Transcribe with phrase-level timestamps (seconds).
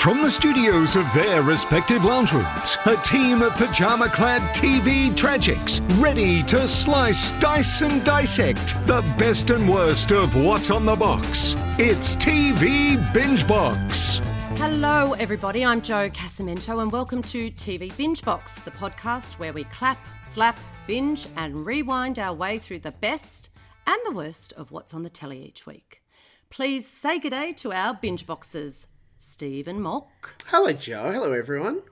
[0.00, 5.82] From the studios of their respective lounge rooms, a team of pajama clad TV tragics
[6.00, 11.54] ready to slice, dice, and dissect the best and worst of what's on the box.
[11.78, 14.22] It's TV Binge Box.
[14.54, 15.66] Hello, everybody.
[15.66, 20.58] I'm Joe Casamento, and welcome to TV Binge Box, the podcast where we clap, slap,
[20.86, 23.50] binge, and rewind our way through the best
[23.86, 26.02] and the worst of what's on the telly each week.
[26.48, 28.86] Please say good day to our binge boxes,
[29.24, 30.36] Steve and Molk.
[30.46, 31.12] Hello, Joe.
[31.12, 31.82] Hello, everyone.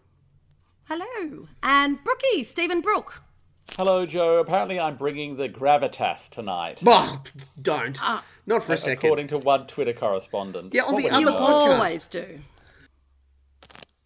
[0.84, 1.46] Hello.
[1.62, 3.22] And Brookie, Stephen Brook.
[3.76, 4.38] Hello, Joe.
[4.38, 6.82] Apparently, I'm bringing the gravitas tonight.
[6.86, 7.22] Oh,
[7.60, 7.98] don't.
[8.46, 9.04] Not for a second.
[9.04, 10.74] According to one Twitter correspondent.
[10.74, 11.44] Yeah, on What the would you other know?
[11.44, 11.74] podcast.
[11.78, 12.38] Always do.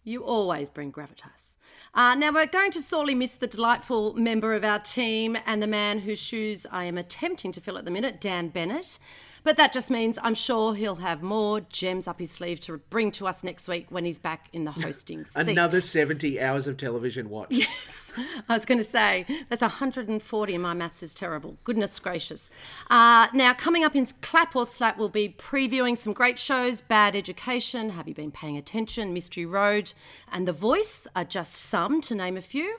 [0.03, 1.55] You always bring gravitas.
[1.93, 5.67] Uh, now, we're going to sorely miss the delightful member of our team and the
[5.67, 8.99] man whose shoes I am attempting to fill at the minute, Dan Bennett.
[9.43, 13.11] But that just means I'm sure he'll have more gems up his sleeve to bring
[13.11, 15.49] to us next week when he's back in the hosting seat.
[15.49, 17.47] Another 70 hours of television watch.
[18.15, 21.57] Yes, I was going to say that's 140, and my maths is terrible.
[21.63, 22.51] Goodness gracious.
[22.87, 27.15] Uh, now, coming up in Clap or Slap, we'll be previewing some great shows Bad
[27.15, 29.93] Education, Have You Been Paying Attention, Mystery Road,
[30.31, 32.77] and The Voice are just some, to name a few.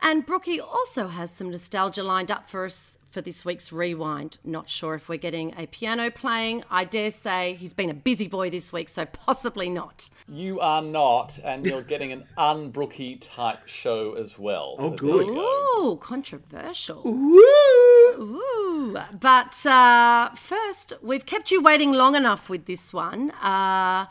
[0.00, 4.38] And Brookie also has some nostalgia lined up for us for this week's rewind.
[4.44, 6.62] Not sure if we're getting a piano playing.
[6.70, 10.08] I dare say he's been a busy boy this week, so possibly not.
[10.28, 14.76] You are not, and you're getting an unbrookie type show as well.
[14.78, 15.14] Oh, So good.
[15.26, 15.82] there you go.
[15.90, 17.02] Ooh, controversial.
[17.02, 17.42] Woo!
[18.20, 24.06] Ooh, but uh, first, we've kept you waiting long enough with this one uh,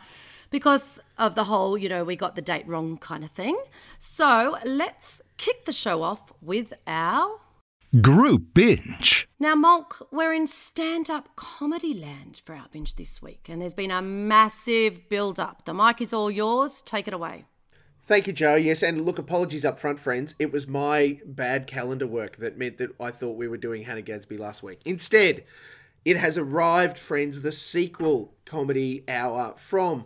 [0.50, 3.58] because of the whole, you know, we got the date wrong kind of thing.
[4.00, 7.40] So let's kick the show off with our.
[8.02, 9.30] Group Binge.
[9.40, 13.74] Now, Molk, we're in stand up comedy land for our binge this week, and there's
[13.74, 15.64] been a massive build up.
[15.64, 16.82] The mic is all yours.
[16.82, 17.46] Take it away.
[18.02, 18.56] Thank you, Joe.
[18.56, 20.36] Yes, and look, apologies up front, friends.
[20.38, 24.02] It was my bad calendar work that meant that I thought we were doing Hannah
[24.02, 24.82] Gadsby last week.
[24.84, 25.46] Instead,
[26.04, 30.06] it has arrived, friends, the sequel comedy hour from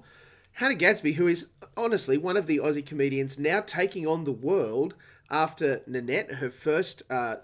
[0.54, 4.94] Hannah Gadsby, who is honestly one of the Aussie comedians now taking on the world
[5.32, 7.38] after Nanette, her first uh,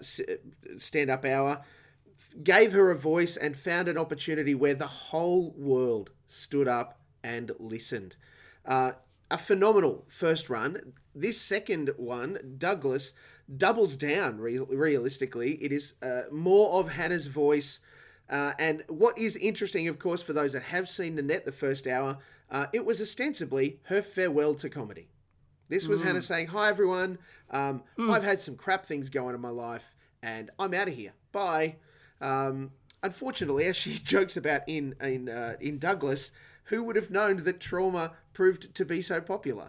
[0.76, 1.62] stand up hour,
[2.44, 7.50] gave her a voice and found an opportunity where the whole world stood up and
[7.58, 8.16] listened.
[8.64, 8.92] Uh,
[9.30, 10.92] a phenomenal first run.
[11.14, 13.12] This second one, Douglas,
[13.56, 15.54] doubles down re- realistically.
[15.54, 17.80] It is uh, more of Hannah's voice.
[18.28, 21.86] Uh, and what is interesting, of course, for those that have seen Nanette the first
[21.86, 22.18] hour,
[22.50, 25.08] uh, it was ostensibly her farewell to comedy.
[25.68, 27.18] This was Hannah saying, Hi, everyone.
[27.50, 31.12] Um, I've had some crap things going in my life, and I'm out of here.
[31.32, 31.76] Bye.
[32.20, 32.70] Um,
[33.02, 36.30] unfortunately, as she jokes about in, in, uh, in Douglas,
[36.64, 39.68] who would have known that trauma proved to be so popular?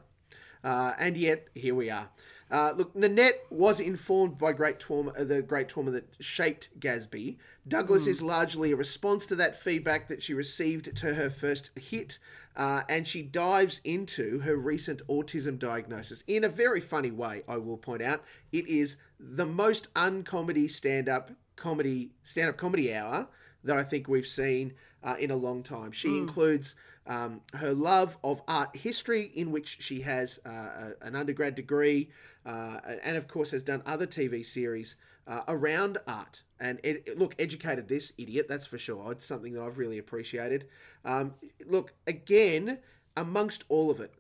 [0.64, 2.10] Uh, and yet, here we are.
[2.52, 7.38] Uh, look, Nanette was informed by great trauma, uh, the great trauma that shaped Gadsby.
[7.68, 12.18] Douglas is largely a response to that feedback that she received to her first hit,
[12.56, 17.44] uh, and she dives into her recent autism diagnosis in a very funny way.
[17.48, 23.28] I will point out it is the most uncomedy stand-up comedy stand-up comedy hour
[23.64, 24.74] that I think we've seen
[25.04, 25.92] uh, in a long time.
[25.92, 26.76] She includes
[27.08, 32.10] um, her love of art history, in which she has uh, a, an undergrad degree,
[32.46, 34.96] uh, and of course has done other TV series
[35.28, 36.44] uh, around art.
[36.60, 39.12] And it, it- look, educated this idiot, that's for sure.
[39.12, 40.68] It's something that I've really appreciated.
[41.06, 41.34] Um,
[41.66, 42.80] look, again,
[43.16, 44.14] amongst all of it,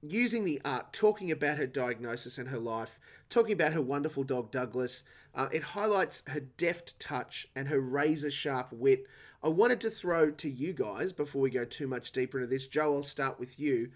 [0.00, 2.98] using the art, talking about her diagnosis and her life,
[3.30, 5.02] talking about her wonderful dog Douglas.
[5.34, 9.04] Uh, it highlights her deft touch and her razor sharp wit.
[9.42, 12.66] I wanted to throw to you guys before we go too much deeper into this.
[12.66, 13.90] Joe, I'll start with you.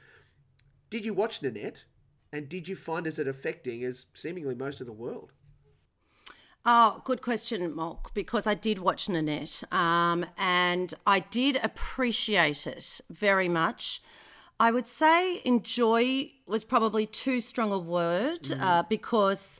[0.90, 1.84] Did you watch Nanette?
[2.32, 5.32] And did you find as it affecting as seemingly most of the world?
[6.64, 13.00] Oh, good question, Molk, because I did watch Nanette um, and I did appreciate it
[13.10, 14.00] very much.
[14.60, 19.58] I would say enjoy was probably too strong a word uh, because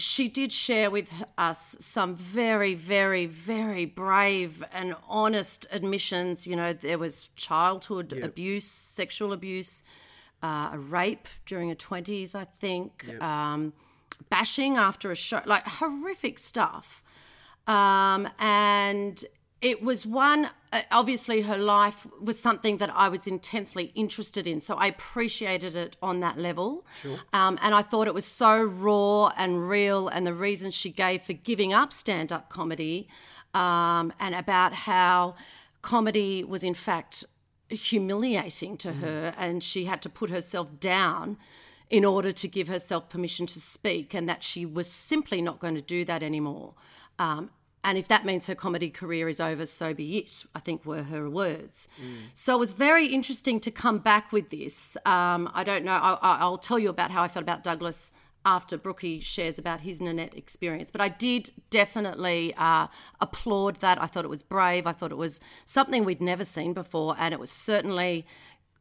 [0.00, 6.46] she did share with us some very, very, very brave and honest admissions.
[6.46, 9.82] You know, there was childhood abuse, sexual abuse,
[10.42, 13.72] uh, a rape during her 20s, I think, um,
[14.30, 17.02] bashing after a show, like horrific stuff.
[17.66, 19.24] Um, and
[19.60, 24.60] it was one, uh, obviously, her life was something that I was intensely interested in.
[24.60, 26.86] So I appreciated it on that level.
[27.32, 30.08] Um, and I thought it was so raw and real.
[30.08, 33.08] And the reason she gave for giving up stand up comedy
[33.52, 35.34] um, and about how
[35.82, 37.24] comedy was, in fact,
[37.68, 41.36] humiliating to her, and she had to put herself down
[41.90, 45.74] in order to give herself permission to speak, and that she was simply not going
[45.74, 46.74] to do that anymore.
[47.18, 47.50] Um,
[47.88, 51.04] and if that means her comedy career is over, so be it, I think were
[51.04, 51.88] her words.
[51.98, 52.28] Mm.
[52.34, 54.94] So it was very interesting to come back with this.
[55.06, 58.12] Um, I don't know, I, will tell you about how I felt about Douglas
[58.44, 60.90] after Brookie shares about his Nanette experience.
[60.90, 62.88] But I did definitely uh,
[63.22, 63.98] applaud that.
[64.02, 64.86] I thought it was brave.
[64.86, 67.16] I thought it was something we'd never seen before.
[67.18, 68.26] And it was certainly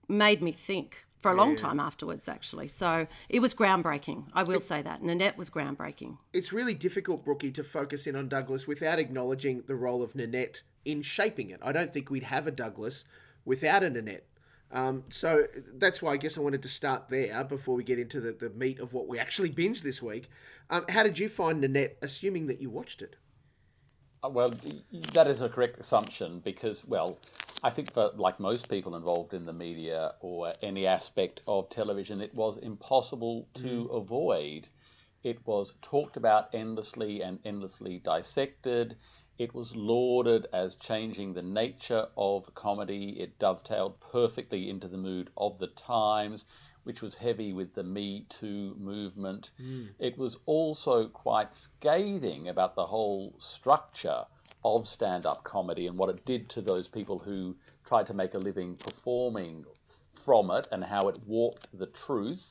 [0.09, 2.67] made me think for a long time afterwards, actually.
[2.67, 4.25] So it was groundbreaking.
[4.33, 5.03] I will it, say that.
[5.03, 6.17] Nanette was groundbreaking.
[6.33, 10.61] It's really difficult, Brookie, to focus in on Douglas without acknowledging the role of Nanette
[10.85, 11.59] in shaping it.
[11.63, 13.03] I don't think we'd have a Douglas
[13.45, 14.25] without a Nanette.
[14.71, 18.19] Um, so that's why I guess I wanted to start there before we get into
[18.19, 20.29] the, the meat of what we actually binged this week.
[20.69, 23.15] Um, how did you find Nanette, assuming that you watched it?
[24.23, 24.53] Uh, well,
[25.13, 27.17] that is a correct assumption because, well,
[27.63, 32.21] I think for like most people involved in the media or any aspect of television,
[32.21, 33.97] it was impossible to mm.
[33.97, 34.67] avoid.
[35.23, 38.95] It was talked about endlessly and endlessly dissected.
[39.39, 43.19] It was lauded as changing the nature of comedy.
[43.19, 46.43] It dovetailed perfectly into the mood of the times,
[46.83, 49.49] which was heavy with the Me Too movement.
[49.59, 49.89] Mm.
[49.99, 54.25] It was also quite scathing about the whole structure
[54.63, 57.55] of stand up comedy and what it did to those people who
[57.85, 59.65] tried to make a living performing
[60.25, 62.43] from it and how it warped the truth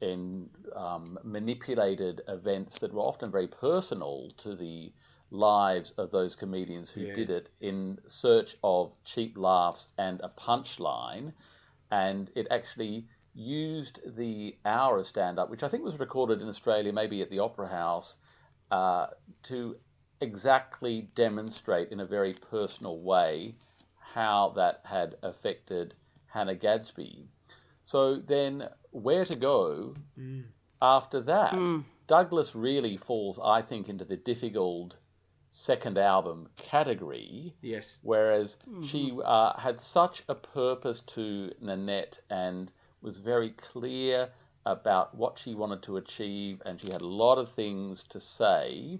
[0.00, 4.92] in um, manipulated events that were often very personal to the
[5.30, 7.14] lives of those comedians who yeah.
[7.14, 11.32] did it in search of cheap laughs and a punchline.
[11.90, 16.48] And it actually used the hour of stand up, which I think was recorded in
[16.48, 18.14] Australia, maybe at the Opera House,
[18.70, 19.08] uh,
[19.44, 19.76] to
[20.20, 23.54] exactly demonstrate in a very personal way
[24.14, 25.94] how that had affected
[26.26, 27.26] Hannah Gadsby.
[27.84, 30.44] So then, where to go mm.
[30.80, 31.52] after that?
[31.52, 31.84] Mm.
[32.06, 34.94] Douglas really falls, I think, into the difficult
[35.50, 37.54] second album category.
[37.62, 37.98] Yes.
[38.02, 38.86] Whereas mm-hmm.
[38.86, 42.70] she uh, had such a purpose to Nanette and
[43.02, 44.30] was very clear
[44.66, 48.98] about what she wanted to achieve, and she had a lot of things to say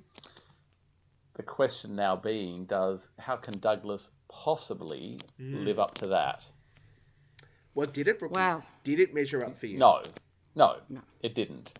[1.34, 5.64] the question now being does how can Douglas possibly mm.
[5.64, 6.44] live up to that?
[7.74, 8.40] Well, did it, Brooklyn?
[8.40, 8.62] Wow.
[8.84, 9.78] Did it measure up for you?
[9.78, 10.02] No,
[10.54, 11.00] no, no.
[11.22, 11.72] it didn't.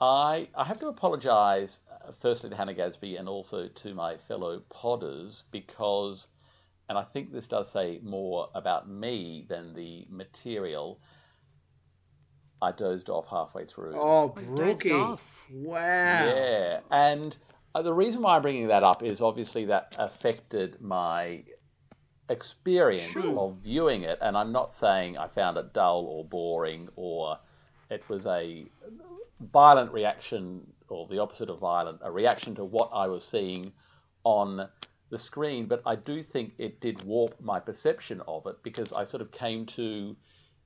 [0.00, 4.62] I, I have to apologise uh, firstly to Hannah Gadsby and also to my fellow
[4.70, 6.26] podders because,
[6.88, 10.98] and I think this does say more about me than the material.
[12.62, 13.94] I dozed off halfway through.
[13.96, 14.90] Oh, Brookie!
[14.90, 15.18] Wow.
[15.50, 17.36] Yeah, and
[17.82, 21.42] the reason why I'm bringing that up is obviously that affected my
[22.28, 27.38] experience of viewing it, and I'm not saying I found it dull or boring or
[27.90, 28.64] it was a
[29.52, 33.72] violent reaction or the opposite of violent, a reaction to what I was seeing
[34.24, 34.68] on
[35.10, 39.04] the screen, but I do think it did warp my perception of it because I
[39.04, 40.16] sort of came to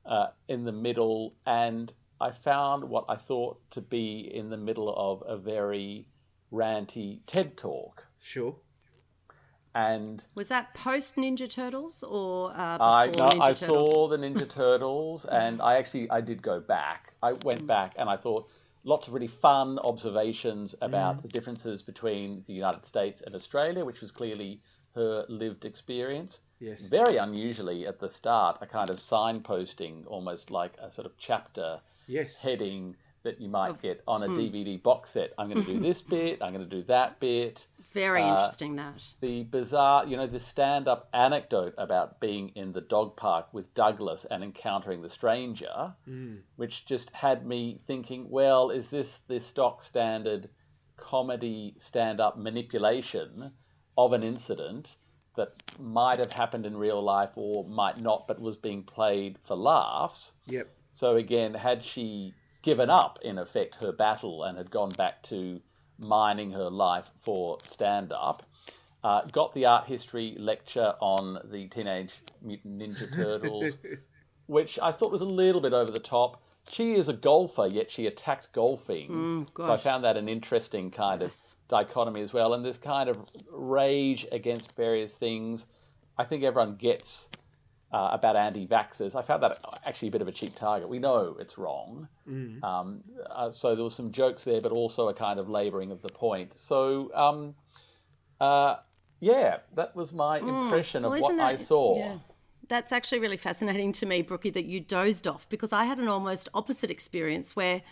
[0.07, 4.95] uh, in the middle and I found what I thought to be in the middle
[4.97, 6.07] of a very
[6.53, 8.07] ranty TED talk.
[8.21, 8.57] Sure.
[9.75, 13.89] And was that post Ninja Turtles or uh, before I, no, Ninja I Turtles?
[13.89, 17.13] saw the Ninja Turtles, and I actually I did go back.
[17.23, 17.67] I went mm.
[17.67, 18.49] back, and I thought
[18.85, 21.23] lots of really fun observations about mm.
[21.23, 24.63] the differences between the United States and Australia, which was clearly
[24.95, 26.41] her lived experience.
[26.61, 26.83] Yes.
[26.83, 31.81] Very unusually at the start, a kind of signposting, almost like a sort of chapter
[32.09, 32.35] yes.
[32.35, 32.97] heading
[33.29, 34.39] that you might get on a mm.
[34.39, 35.33] DVD box set.
[35.37, 36.41] I'm going to do this bit.
[36.41, 37.67] I'm going to do that bit.
[37.93, 38.77] Very uh, interesting.
[38.77, 43.73] That the bizarre, you know, the stand-up anecdote about being in the dog park with
[43.75, 46.39] Douglas and encountering the stranger, mm.
[46.57, 50.49] which just had me thinking, well, is this the stock standard
[50.97, 53.53] comedy stand-up manipulation
[53.97, 54.97] of an incident?
[55.37, 59.55] that might have happened in real life or might not, but was being played for
[59.55, 60.33] laughs.
[60.47, 60.69] Yep.
[60.95, 62.35] So again, had she
[62.69, 65.59] given up, in effect, her battle and had gone back to
[65.99, 68.43] mining her life for stand up.
[69.03, 73.79] Uh, got the art history lecture on the Teenage Mutant Ninja Turtles,
[74.49, 76.43] which I thought was a little bit over the top.
[76.71, 79.09] She is a golfer, yet she attacked golfing.
[79.09, 81.55] Mm, so I found that an interesting kind yes.
[81.63, 82.53] of dichotomy as well.
[82.53, 83.17] And this kind of
[83.51, 85.65] rage against various things.
[86.19, 87.29] I think everyone gets
[87.93, 89.15] uh, about anti-vaxxers.
[89.15, 90.89] I found that actually a bit of a cheap target.
[90.89, 92.09] We know it's wrong.
[92.29, 92.63] Mm.
[92.63, 96.03] Um, uh, so there was some jokes there, but also a kind of labouring of
[96.03, 96.53] the point.
[96.57, 97.55] So, um,
[98.41, 98.77] uh,
[99.21, 100.65] yeah, that was my mm.
[100.65, 101.97] impression well, of what that, I saw.
[101.99, 102.19] Yeah.
[102.69, 106.09] that's actually really fascinating to me, Brookie, that you dozed off because I had an
[106.09, 107.83] almost opposite experience where,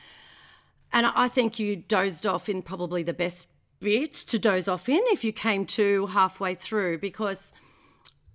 [0.92, 3.48] and I think you dozed off in probably the best
[3.80, 7.52] bit to doze off in if you came to halfway through because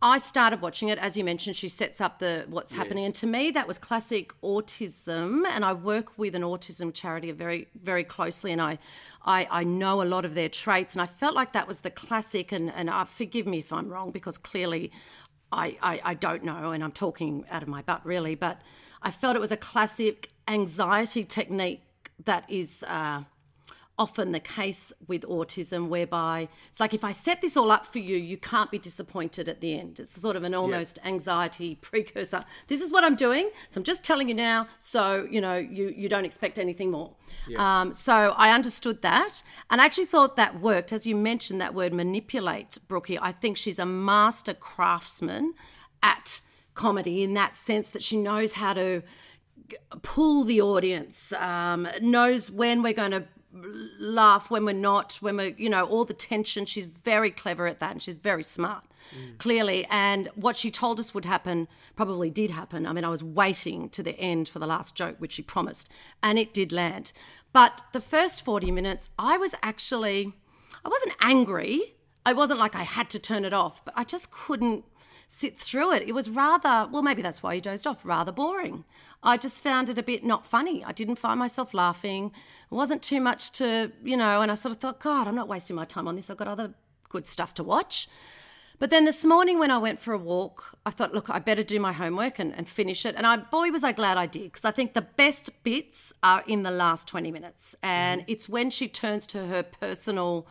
[0.04, 3.06] I started watching it as you mentioned she sets up the what's happening.
[3.06, 5.44] And to me that was classic autism.
[5.48, 8.80] And I work with an autism charity very very closely and I
[9.24, 10.96] I, I know a lot of their traits.
[10.96, 12.52] And I felt like that was the classic.
[12.52, 14.92] And and uh, forgive me if I'm wrong because clearly
[15.52, 18.36] I, I, I don't know and I'm talking out of my butt really.
[18.36, 18.60] But
[19.04, 21.82] I felt it was a classic anxiety technique
[22.26, 23.24] that is uh,
[24.02, 28.00] often the case with autism, whereby it's like if I set this all up for
[28.00, 30.00] you, you can't be disappointed at the end.
[30.00, 32.44] It's sort of an almost anxiety precursor.
[32.68, 35.94] This is what I'm doing, so I'm just telling you now, so you know you
[35.96, 37.12] you don't expect anything more.
[37.58, 40.92] Um, so I understood that, and I actually thought that worked.
[40.92, 45.54] As you mentioned that word manipulate, Brookie, I think she's a master craftsman
[46.02, 46.42] at
[46.74, 49.04] comedy in that sense that she knows how to
[50.02, 55.56] pull the audience, um, knows when we're going to laugh, when we're not, when we're,
[55.58, 56.66] you know, all the tension.
[56.66, 59.38] She's very clever at that and she's very smart, mm.
[59.38, 59.86] clearly.
[59.90, 62.86] And what she told us would happen probably did happen.
[62.86, 65.90] I mean, I was waiting to the end for the last joke, which she promised,
[66.24, 67.12] and it did land.
[67.54, 70.34] But the first 40 minutes, I was actually,
[70.86, 71.96] I wasn't angry.
[72.26, 74.86] I wasn't like I had to turn it off, but I just couldn't
[75.34, 76.04] sit through it.
[76.04, 78.84] It was rather, well, maybe that's why you dozed off, rather boring.
[79.24, 80.84] I just found it a bit not funny.
[80.84, 82.34] I didn't find myself laughing.
[82.70, 85.48] It wasn't too much to, you know, and I sort of thought, God, I'm not
[85.48, 86.30] wasting my time on this.
[86.30, 86.74] I've got other
[87.08, 88.10] good stuff to watch.
[88.78, 91.64] But then this morning when I went for a walk, I thought, look, I better
[91.64, 93.16] do my homework and, and finish it.
[93.16, 96.44] And I, boy, was I glad I did, because I think the best bits are
[96.46, 97.74] in the last 20 minutes.
[97.82, 98.32] And mm-hmm.
[98.32, 100.46] it's when she turns to her personal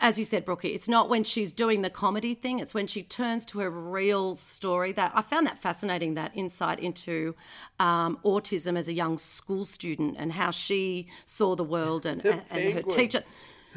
[0.00, 3.02] as you said, Brookie, it's not when she's doing the comedy thing, it's when she
[3.02, 4.92] turns to her real story.
[4.92, 7.34] That I found that fascinating, that insight into
[7.78, 12.42] um, autism as a young school student and how she saw the world and, and,
[12.50, 13.22] and her teacher.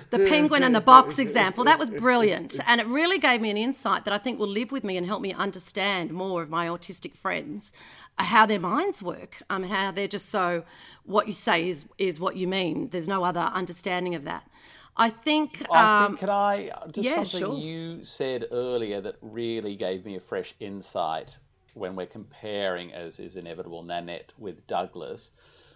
[0.09, 2.59] The penguin and the box example, that was brilliant.
[2.67, 5.05] And it really gave me an insight that I think will live with me and
[5.05, 7.73] help me understand more of my autistic friends,
[8.17, 10.63] uh, how their minds work, um, and how they're just so,
[11.03, 12.89] what you say is, is what you mean.
[12.89, 14.49] There's no other understanding of that.
[14.95, 15.65] I think.
[15.71, 17.57] I Um, think, can I just yeah, something sure.
[17.57, 21.37] you said earlier that really gave me a fresh insight
[21.73, 25.31] when we're comparing, as is inevitable, Nanette with Douglas,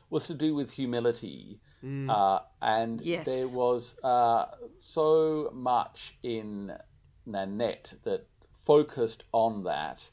[0.10, 1.60] was to do with humility.
[2.10, 3.26] Uh, and Yes.
[3.26, 4.46] there was uh,
[4.80, 6.74] so much in
[7.26, 8.26] Nanette that
[8.66, 10.10] focused on that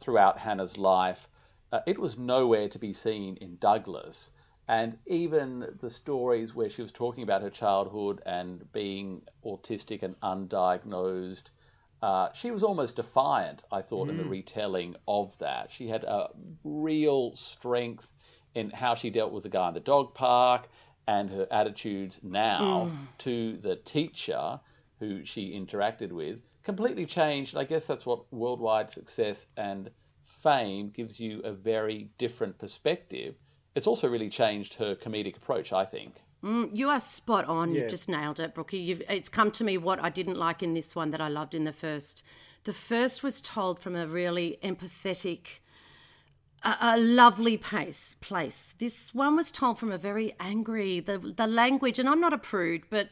[0.00, 1.28] throughout Hannah's life.
[1.72, 4.30] Uh, it was nowhere to be seen in Douglas.
[4.70, 10.14] And even the stories where she was talking about her childhood and being autistic and
[10.20, 11.50] undiagnosed,
[12.00, 15.72] uh, she was almost defiant, I thought, in the retelling of that.
[15.72, 16.28] She had a
[16.62, 18.06] real strength
[18.54, 20.68] in how she dealt with the guy in the dog park
[21.08, 24.60] and her attitudes now to the teacher
[25.00, 27.56] who she interacted with completely changed.
[27.56, 29.90] I guess that's what worldwide success and
[30.44, 33.34] fame gives you a very different perspective.
[33.74, 36.14] It's also really changed her comedic approach, I think.
[36.44, 37.72] Mm, you are spot on.
[37.72, 37.82] Yeah.
[37.82, 38.78] You've just nailed it, Brookie.
[38.78, 41.54] You've, it's come to me what I didn't like in this one that I loved
[41.54, 42.24] in the first.
[42.64, 45.60] The first was told from a really empathetic,
[46.62, 48.74] a, a lovely pace place.
[48.78, 51.00] This one was told from a very angry.
[51.00, 53.10] The the language, and I'm not a prude, but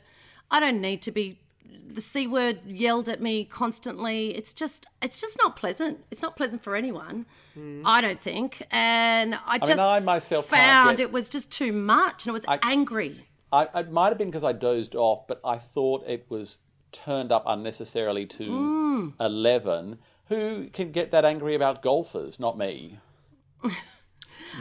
[0.50, 1.40] I don't need to be.
[1.86, 4.36] The c word yelled at me constantly.
[4.36, 6.04] It's just, it's just not pleasant.
[6.10, 7.26] It's not pleasant for anyone.
[7.54, 7.82] Hmm.
[7.84, 8.62] I don't think.
[8.70, 12.58] And I just I myself found get- it was just too much, and it was
[12.62, 13.26] angry.
[13.52, 16.58] I, it might have been because I dozed off, but I thought it was
[16.92, 19.08] turned up unnecessarily to hmm.
[19.20, 19.98] 11.
[20.28, 22.38] Who can get that angry about golfers?
[22.38, 22.98] Not me.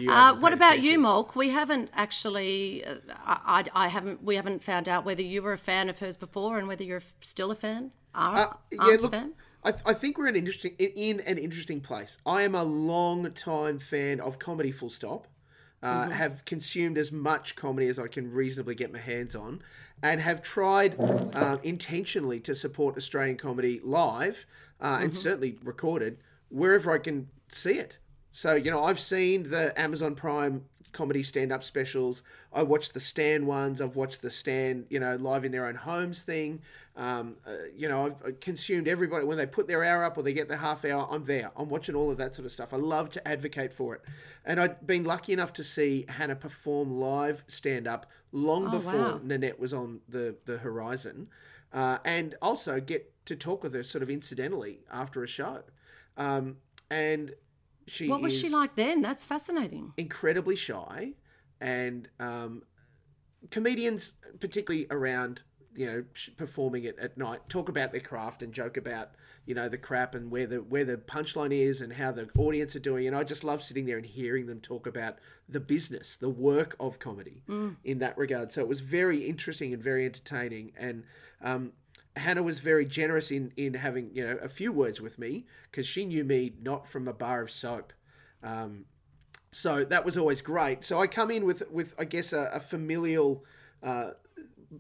[0.08, 0.92] Uh, what about attention.
[0.92, 1.36] you, Molk?
[1.36, 5.58] We haven't actually, uh, I, I, haven't, we haven't found out whether you were a
[5.58, 7.92] fan of hers before and whether you're still a fan.
[8.14, 9.34] Are, Uh, yeah, look, fan?
[9.64, 12.18] I, I think we're an interesting in, in an interesting place.
[12.26, 14.72] I am a long time fan of comedy.
[14.72, 15.28] Full stop.
[15.84, 16.12] Uh, Mm-hmm.
[16.14, 19.62] Have consumed as much comedy as I can reasonably get my hands on,
[20.02, 24.46] and have tried uh, intentionally to support Australian comedy live
[24.82, 25.04] uh, Mm-hmm.
[25.04, 26.18] and certainly recorded
[26.50, 28.00] wherever I can see it.
[28.38, 32.22] So you know, I've seen the Amazon Prime comedy stand-up specials.
[32.54, 33.82] I watched the Stan ones.
[33.82, 36.62] I've watched the Stan, you know, live in their own homes thing.
[36.96, 40.34] Um, uh, you know, I've consumed everybody when they put their hour up or they
[40.34, 41.08] get their half hour.
[41.10, 41.50] I'm there.
[41.58, 42.76] I'm watching all of that sort of stuff.
[42.76, 44.02] I love to advocate for it,
[44.46, 49.20] and I've been lucky enough to see Hannah perform live stand-up long before wow.
[49.24, 51.30] Nanette was on the the horizon,
[51.74, 55.64] uh, and also get to talk with her sort of incidentally after a show.
[56.18, 56.58] Um,
[56.90, 57.34] and
[57.88, 59.02] she What was she like then?
[59.02, 59.94] That's fascinating.
[59.98, 61.14] incredibly shy,
[61.60, 62.64] and um,
[63.52, 65.44] comedians, particularly around
[65.76, 66.04] you know
[66.38, 69.12] performing it at night, talk about their craft and joke about
[69.46, 72.76] you know the crap and where the where the punchline is and how the audience
[72.76, 73.08] are doing.
[73.08, 75.18] And I just love sitting there and hearing them talk about
[75.48, 77.44] the business, the work of comedy
[77.84, 78.52] in that regard.
[78.52, 80.74] So it was very interesting and very entertaining.
[80.78, 81.04] And
[81.42, 81.72] um,
[82.18, 85.88] Hannah was very generous in in having you know a few words with me because
[85.88, 87.94] she knew me not from a bar of soap.
[88.44, 88.86] Um,
[89.52, 90.84] so that was always great.
[90.84, 93.46] So I come in with with I guess a, a familial,
[93.82, 94.12] uh,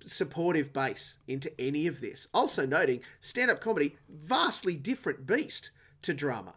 [0.05, 2.27] supportive base into any of this.
[2.33, 5.71] Also noting stand up comedy vastly different beast
[6.03, 6.55] to drama,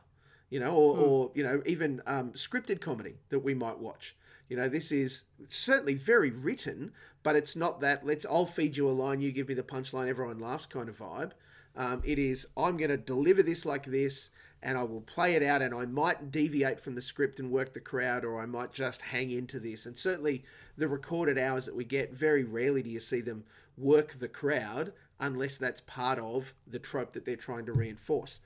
[0.50, 4.16] you know, or, or you know even um, scripted comedy that we might watch.
[4.50, 6.92] You know, this is certainly very written,
[7.22, 10.08] but it's not that let's I'll feed you a line, you give me the punchline,
[10.08, 11.30] everyone laughs kind of vibe.
[11.76, 14.28] Um, it is I'm going to deliver this like this,
[14.60, 17.72] and I will play it out, and I might deviate from the script and work
[17.72, 19.86] the crowd, or I might just hang into this.
[19.86, 20.44] And certainly,
[20.76, 23.44] the recorded hours that we get, very rarely do you see them
[23.78, 28.40] work the crowd unless that's part of the trope that they're trying to reinforce.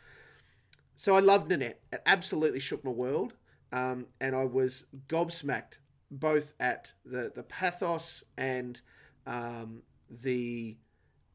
[0.97, 1.81] So I loved Nanette.
[1.93, 3.33] It absolutely shook my world,
[3.73, 5.79] um, and I was gobsmacked
[6.11, 8.81] both at the the pathos and
[9.27, 10.77] um, the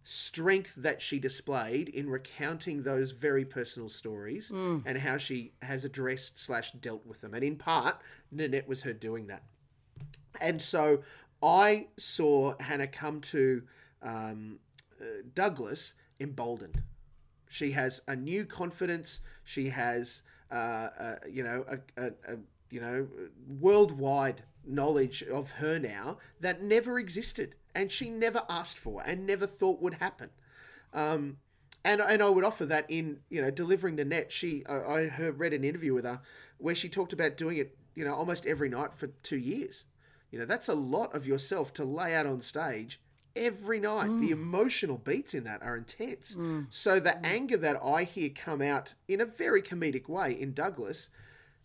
[0.04, 4.50] strength that she displayed in recounting those very personal stories
[4.86, 7.34] and how she has addressed slash dealt with them.
[7.36, 9.44] And in part, Nanette was her doing that.
[10.42, 11.04] And so
[11.44, 13.62] I saw Hannah come to
[14.02, 14.60] um,
[15.00, 16.82] uh, Douglas emboldened.
[17.48, 19.22] She has a new confidence.
[19.44, 20.56] She has, uh,
[21.00, 22.38] uh, you know, a, a, a
[22.70, 23.08] you know
[23.48, 29.48] worldwide knowledge of her now that never existed, and she never asked for, and never
[29.48, 30.30] thought would happen.
[30.94, 31.38] Um,
[31.84, 34.32] and and I would offer that in you know delivering the net.
[34.32, 36.22] She I, I heard, read an interview with her
[36.58, 39.86] where she talked about doing it you know almost every night for two years.
[40.32, 43.00] You know that's a lot of yourself to lay out on stage
[43.36, 44.08] every night.
[44.08, 44.32] The mm.
[44.32, 46.36] emotional beats in that are intense.
[46.36, 46.68] Mm.
[46.70, 47.22] So the mm.
[47.24, 51.10] anger that I hear come out in a very comedic way in Douglas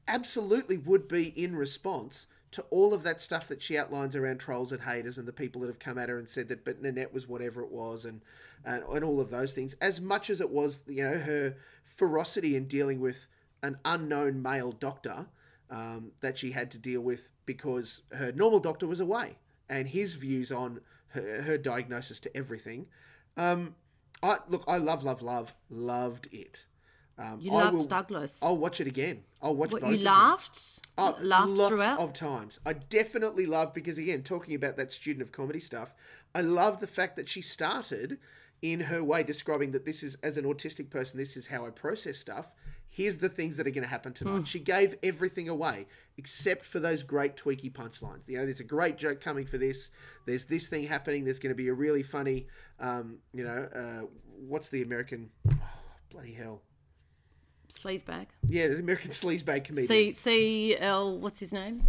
[0.09, 4.71] absolutely would be in response to all of that stuff that she outlines around trolls
[4.71, 7.13] and haters and the people that have come at her and said that but Nanette
[7.13, 8.21] was whatever it was and,
[8.65, 9.75] and and all of those things.
[9.81, 13.27] As much as it was you know her ferocity in dealing with
[13.63, 15.27] an unknown male doctor
[15.71, 19.37] um, that she had to deal with because her normal doctor was away
[19.69, 22.87] and his views on her, her diagnosis to everything.
[23.37, 23.75] Um,
[24.23, 26.67] I look I love love love loved it
[27.19, 28.39] um, You I loved will- Douglas.
[28.43, 29.23] I'll watch it again.
[29.43, 29.93] I'll watch What, both.
[29.93, 30.81] you laughed?
[30.99, 31.99] Oh, laughed lots throughout?
[31.99, 32.59] of times.
[32.67, 35.95] I definitely love because again, talking about that student of comedy stuff,
[36.35, 38.19] I love the fact that she started
[38.63, 41.71] in her way describing that this is as an autistic person, this is how I
[41.71, 42.51] process stuff.
[42.89, 44.39] Here's the things that are going to happen tonight.
[44.39, 44.45] Hmm.
[44.45, 48.29] She gave everything away except for those great tweaky punchlines.
[48.29, 49.91] You know, there's a great joke coming for this.
[50.27, 51.25] There's this thing happening.
[51.25, 52.47] There's going to be a really funny,
[52.79, 54.07] um, you know, uh,
[54.47, 55.31] what's the American?
[55.51, 55.55] Oh,
[56.11, 56.63] bloody hell!
[57.69, 58.27] Sleazebag.
[58.47, 59.87] Yeah, the American sleazebag comedian.
[59.89, 61.19] C C L.
[61.19, 61.83] What's his name?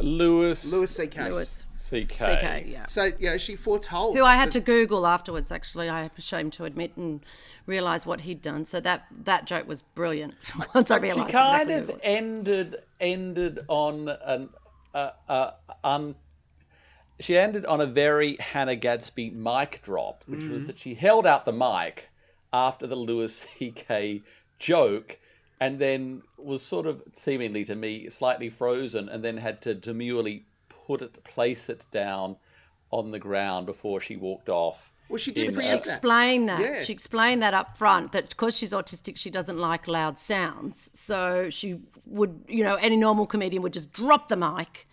[0.00, 1.30] Lewis, Louis C.K.
[1.30, 2.18] Louis CK.
[2.18, 2.66] C.K.
[2.68, 2.86] Yeah.
[2.86, 5.52] So you know, she foretold Who I had that- to Google afterwards.
[5.52, 7.20] Actually, I am ashamed to admit and
[7.66, 8.64] realise what he'd done.
[8.66, 10.34] So that that joke was brilliant.
[10.74, 11.30] Once I realised.
[11.30, 12.00] She kind exactly of who it was.
[12.02, 14.48] ended ended on an
[14.94, 15.50] uh, uh,
[15.84, 16.14] un.
[17.20, 21.44] She ended on a very Hannah Gadsby mic drop, which was that she held out
[21.44, 22.08] the mic
[22.52, 24.22] after the Louis C.K.
[24.58, 25.18] joke,
[25.60, 30.44] and then was sort of seemingly to me slightly frozen, and then had to demurely
[30.68, 32.36] put it, place it down
[32.90, 34.90] on the ground before she walked off.
[35.08, 35.78] Well, she did in bring a- uh, that.
[35.86, 36.60] explained that.
[36.60, 36.82] Yeah.
[36.82, 40.90] She explained that up front that because she's autistic, she doesn't like loud sounds.
[40.94, 44.88] So she would, you know, any normal comedian would just drop the mic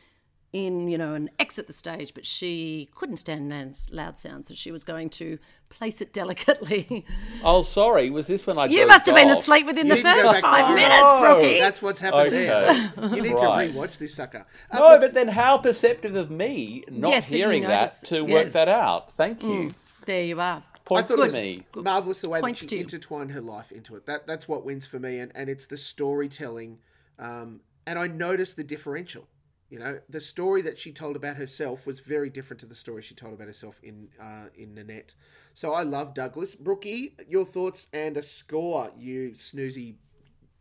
[0.54, 2.14] in, you know, and exit the stage.
[2.14, 5.38] But she couldn't stand nan- loud sounds, so she was going to
[5.70, 7.06] place it delicately.
[7.44, 8.66] Oh, sorry, was this when I?
[8.66, 11.20] you dozed must have been asleep within You the first back five far minutes, enough.
[11.22, 11.60] Brookie.
[11.60, 12.46] That's what's happened Okay.
[12.46, 12.74] there.
[13.16, 13.72] You need Right.
[13.72, 14.46] to rewatch this sucker.
[14.70, 18.06] Uh, No, look, but then how perceptive of me not Yes, hearing that noticed.
[18.08, 18.54] to work Yes.
[18.54, 19.16] that out.
[19.18, 19.74] Thank you.
[20.06, 20.62] there you are.
[20.86, 21.64] Point I thought to it was me.
[21.76, 24.06] marvelous the way that she intertwined her life into it.
[24.06, 26.80] That that's what wins for me, and, and it's the storytelling.
[27.18, 29.28] Um, and I noticed the differential.
[29.72, 33.02] You know, the story that she told about herself was very different to the story
[33.02, 35.14] she told about herself in uh, in Nanette.
[35.54, 36.56] So I love Douglas.
[36.56, 39.96] Brookie, your thoughts and a score, you snoozy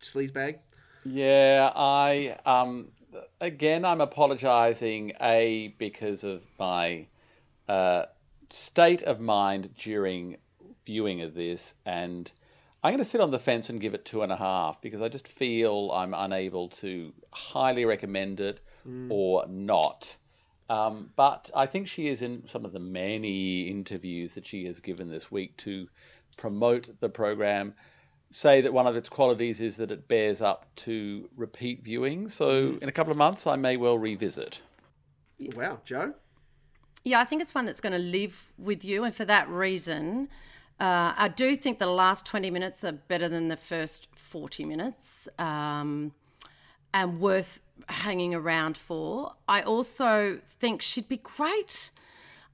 [0.00, 0.60] sleazebag.
[1.04, 2.92] Yeah, I um
[3.40, 7.08] again I'm apologizing a because of my
[7.68, 8.04] uh,
[8.50, 10.36] state of mind during
[10.86, 12.30] viewing of this and
[12.82, 15.02] I'm going to sit on the fence and give it two and a half because
[15.02, 18.60] I just feel I'm unable to highly recommend it
[19.08, 20.16] or not.
[20.68, 24.78] Um, but I think she is in some of the many interviews that she has
[24.78, 25.88] given this week to
[26.36, 27.74] promote the program.
[28.30, 32.28] Say that one of its qualities is that it bears up to repeat viewing.
[32.28, 34.60] So in a couple of months, I may well revisit.
[35.56, 36.14] Wow, Joe.
[37.02, 40.28] Yeah, I think it's one that's going to live with you, and for that reason,
[40.78, 45.26] uh, I do think the last twenty minutes are better than the first forty minutes,
[45.38, 46.12] um,
[46.92, 49.34] and worth hanging around for.
[49.48, 51.90] I also think she'd be great.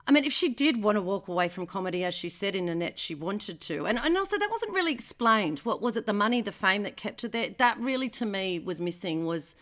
[0.08, 2.66] I mean, if she did want to walk away from comedy, as she said in
[2.66, 5.60] Nanette, she wanted to, and and also that wasn't really explained.
[5.60, 6.06] What was it?
[6.06, 7.50] The money, the fame that kept her there.
[7.58, 9.26] That really, to me, was missing.
[9.26, 9.56] Was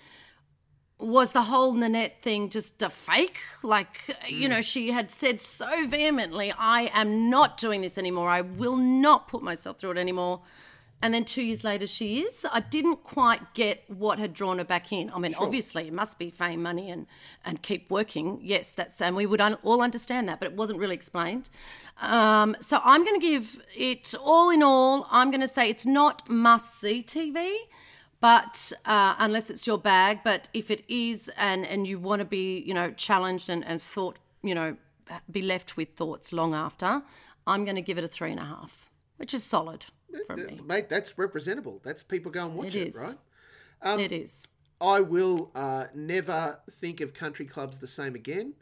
[0.98, 3.38] was the whole Nanette thing just a fake?
[3.62, 4.50] Like, you mm.
[4.50, 8.28] know, she had said so vehemently, I am not doing this anymore.
[8.28, 10.42] I will not put myself through it anymore.
[11.04, 12.46] And then two years later, she is.
[12.50, 15.10] I didn't quite get what had drawn her back in.
[15.10, 17.06] I mean, obviously, it must be fame, money, and
[17.44, 18.40] and keep working.
[18.42, 21.50] Yes, that's and we would un- all understand that, but it wasn't really explained.
[22.00, 25.06] Um, so I'm going to give it all in all.
[25.10, 27.54] I'm going to say it's not must see TV
[28.20, 32.24] but uh, unless it's your bag but if it is and and you want to
[32.24, 34.74] be you know challenged and, and thought you know
[35.30, 37.02] be left with thoughts long after
[37.46, 38.88] i'm going to give it a three and a half
[39.18, 39.84] which is solid
[40.26, 41.80] from me Mate, that's representable.
[41.84, 42.94] That's people go and watch It it, is.
[42.96, 44.00] right?
[44.00, 44.44] it is
[44.80, 48.54] I will uh, never think of country clubs the same again.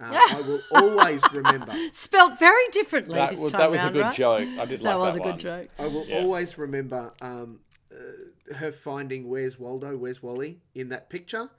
[0.00, 1.74] Uh, I will always remember.
[1.92, 4.16] spelt very differently That this was, time that was round, a good right?
[4.16, 4.48] joke.
[4.60, 6.20] I did like that was that a good joke I will Yeah.
[6.20, 7.60] always remember um,
[7.92, 9.96] uh, her finding "Where's Waldo?
[9.96, 11.50] Where's Wally?" in that picture.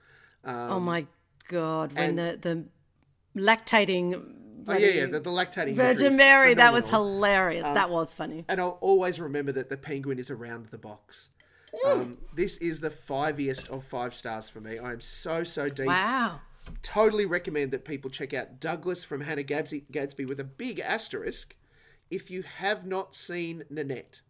[0.44, 1.06] Um, oh my
[1.50, 2.66] god when and- the
[3.36, 8.14] the lactating oh yeah, yeah, the, the lactating virgin mary that was hilarious that was
[8.14, 11.30] funny And I'll always remember that the penguin is around the box.
[11.86, 14.80] Um, this is the fiviest of five stars for me.
[14.80, 15.88] I am so so deep.
[15.88, 16.40] wow
[16.82, 21.56] Totally recommend that people check out Douglas from Hannah Gadsby, Gadsby with a big asterisk.
[22.12, 24.22] If you have not seen Nanette,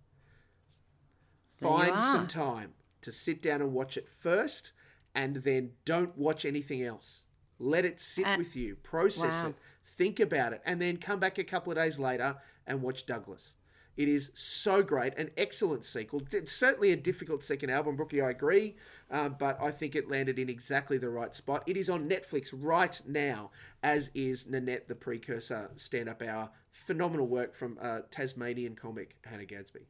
[1.60, 4.72] There find some time to sit down and watch it first,
[5.16, 7.24] and then don't watch anything else.
[7.58, 9.50] Let it sit Uh, with you, process wow.
[9.50, 9.56] it,
[10.00, 13.56] think about it, and then come back a couple of days later and watch Douglas.
[13.98, 16.22] It is so great, an excellent sequel.
[16.32, 18.78] It's certainly a difficult second album, Brookie, I agree,
[19.12, 21.64] uh, but I think it landed in exactly the right spot.
[21.68, 23.52] It is on Netflix right now,
[23.84, 26.50] as is Nanette, the precursor stand up hour.
[26.72, 29.82] Phenomenal work from uh, Tasmanian comic Hannah Gadsby.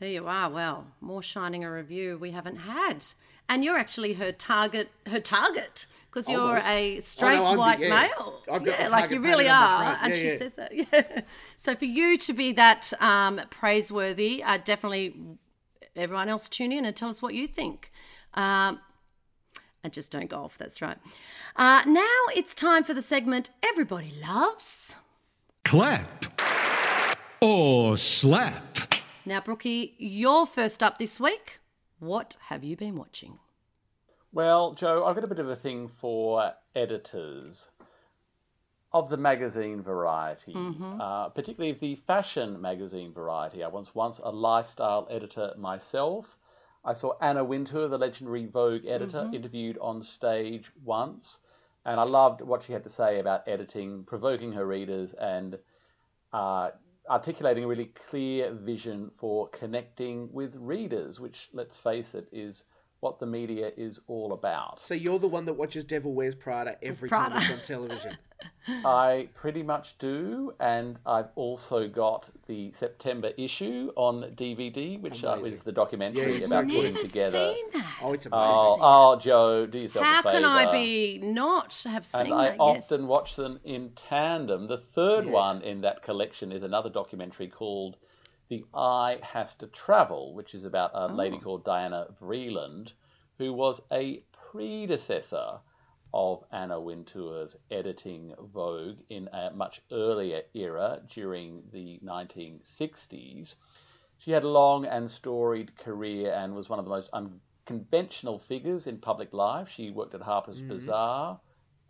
[0.00, 0.50] There you are.
[0.50, 3.04] Well, more shining a review we haven't had,
[3.48, 4.90] and you're actually her target.
[5.06, 6.66] Her target because you're Almost.
[6.66, 7.88] a I straight know, I'm the- white yeah.
[8.02, 8.42] male.
[8.50, 10.36] I've got yeah, like you really are, the and Yeah, she yeah.
[10.38, 10.72] says that.
[10.92, 11.20] Yeah.
[11.56, 15.14] So for you to be that um, praiseworthy, uh, definitely
[15.96, 17.90] everyone else tune in and tell us what you think.
[18.34, 18.80] Um,
[19.82, 20.56] and just don't golf.
[20.56, 20.96] That's right.
[21.56, 24.94] Uh, now it's time for the segment everybody loves.
[25.64, 26.24] Clap
[27.40, 28.94] or slap.
[29.26, 31.58] Now, Brookie, you're first up this week.
[31.98, 33.38] What have you been watching?
[34.32, 37.68] Well, Joe, I've got a bit of a thing for editors
[38.92, 40.54] of the magazine variety,
[41.00, 43.62] uh, particularly the fashion magazine variety.
[43.64, 46.26] I was once a lifestyle editor myself.
[46.84, 51.38] I saw Anna Wintour, the legendary Vogue editor, interviewed on stage once,
[51.84, 55.58] and I loved what she had to say about editing, provoking her readers, and
[56.32, 56.70] uh,
[57.10, 62.64] articulating a really clear vision for connecting with readers, which, let's face it, is
[63.00, 64.80] what the media is all about.
[64.80, 67.34] So you're the one that watches Devil Wears Prada every Prada.
[67.34, 68.16] time it's on television.
[68.68, 75.28] I pretty much do, and I've also got the September issue on DVD, which uh,
[75.32, 75.52] Amazing.
[75.52, 76.46] is the documentary Yes.
[76.46, 77.52] about Never putting together.
[77.54, 77.94] seen that.
[78.02, 78.42] Oh, it's amazing.
[78.54, 80.34] Oh, oh, Joe, do yourself How a favor.
[80.36, 82.56] can I be not have seen And I that?
[82.60, 83.08] often yes.
[83.08, 84.66] watch them in tandem.
[84.68, 85.32] The third Yes.
[85.32, 87.96] one in that collection is another documentary called
[88.48, 91.14] The Eye Has to Travel, which is about a Oh.
[91.14, 92.92] lady called Diana Vreeland,
[93.38, 95.58] who was a predecessor
[96.14, 103.54] of Anna Wintour's editing Vogue in a much earlier era during the 1960s.
[104.18, 108.86] She had a long and storied career and was one of the most unconventional figures
[108.86, 109.68] in public life.
[109.68, 111.40] She worked at Harper's Bazaar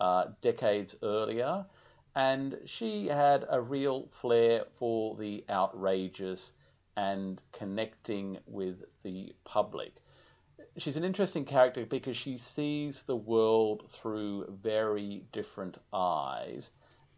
[0.01, 1.67] uh, decades earlier,
[2.17, 6.53] and she had a real flair for the outrageous
[6.97, 9.95] and connecting with the public.
[10.77, 16.71] She's an interesting character because she sees the world through very different eyes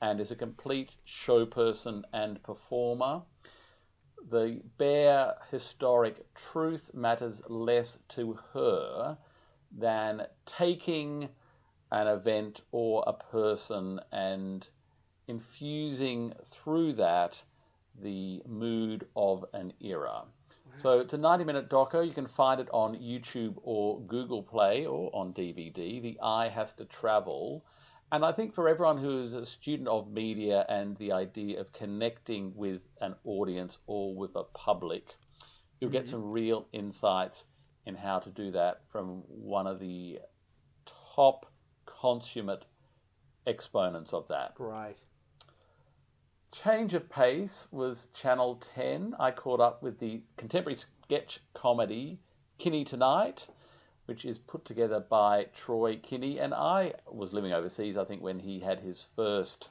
[0.03, 3.23] and is a complete show person and performer
[4.31, 9.17] the bare historic truth matters less to her
[9.71, 11.29] than taking
[11.93, 14.69] an event or a person and
[15.29, 17.41] infusing through that
[18.01, 20.25] the mood of an era.
[20.83, 22.07] So it's a 90 minute doco.
[22.07, 26.03] You can find it on YouTube or Google Play or on DVD.
[26.03, 27.65] The Eye Has to Travel.
[28.13, 31.73] And I think for everyone who is a student of media and the idea of
[31.73, 35.15] connecting with an audience or with a public,
[35.81, 36.13] you'll get mm-hmm.
[36.13, 37.45] some real insights
[37.85, 40.21] in how to do that from one of the
[41.15, 41.47] top
[41.85, 42.65] consummate
[43.47, 44.55] exponents of that.
[44.55, 44.97] Great.
[46.65, 49.15] Change of pace was Channel 10.
[49.21, 52.19] I caught up with the contemporary sketch comedy
[52.59, 53.47] Kinne Tonight,
[54.07, 56.39] which is put together by Troy Kinne.
[56.39, 59.69] And I was living overseas, I think, when he had his first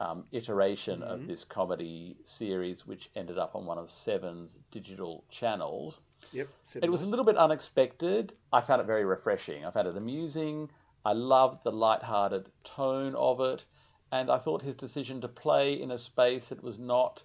[0.00, 6.00] um, iteration of this comedy series, which ended up on one of Seven's digital channels.
[6.32, 6.48] Yep.
[6.82, 8.32] It was a little bit unexpected.
[8.52, 9.64] I found it very refreshing.
[9.64, 10.70] I found it amusing.
[11.04, 13.64] I loved the light-hearted tone of it,
[14.12, 17.22] and I thought his decision to play in a space that was not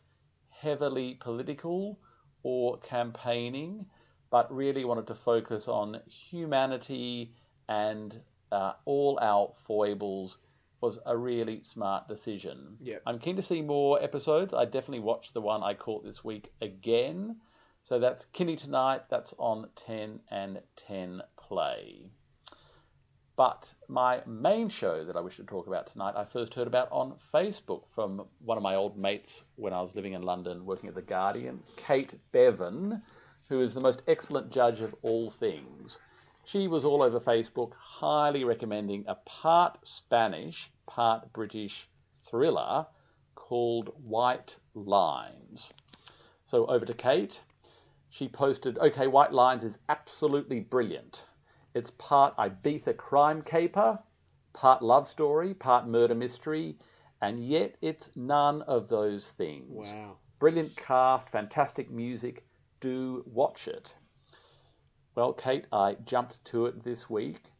[0.50, 2.00] heavily political
[2.43, 3.86] or campaigning,
[4.30, 7.34] but really wanted to focus on humanity
[7.67, 8.19] and
[8.52, 10.38] uh, all our foibles
[10.82, 12.78] was a really smart decision.
[12.82, 13.02] Yep.
[13.08, 14.54] I'm keen to see more episodes.
[14.54, 17.38] I definitely watched the one I caught this week again.
[17.84, 19.02] So that's Kinne Tonight.
[19.10, 22.10] That's on 10 and 10 Play.
[23.38, 26.89] But my main show that I wish to talk about tonight, I first heard about
[26.89, 30.88] on Facebook from one of my old mates when I was living in London working
[30.88, 33.02] at The Guardian, Kate Bevan,
[33.50, 36.00] who is the most excellent judge of all things.
[36.45, 41.89] She was all over Facebook, highly recommending a part Spanish, part British
[42.30, 42.86] thriller
[43.36, 45.74] called White Lines.
[46.45, 47.41] So over to Kate.
[48.10, 51.26] She posted, okay, White Lines is absolutely brilliant.
[51.76, 54.00] It's part Ibiza crime caper,
[54.54, 56.80] part love story, part murder mystery,
[57.22, 59.92] and yet it's none of those things.
[59.92, 60.16] Wow.
[60.40, 62.46] Brilliant cast, fantastic music.
[62.80, 63.94] Do watch it.
[65.16, 67.52] Well, Kate, I jumped to it this week,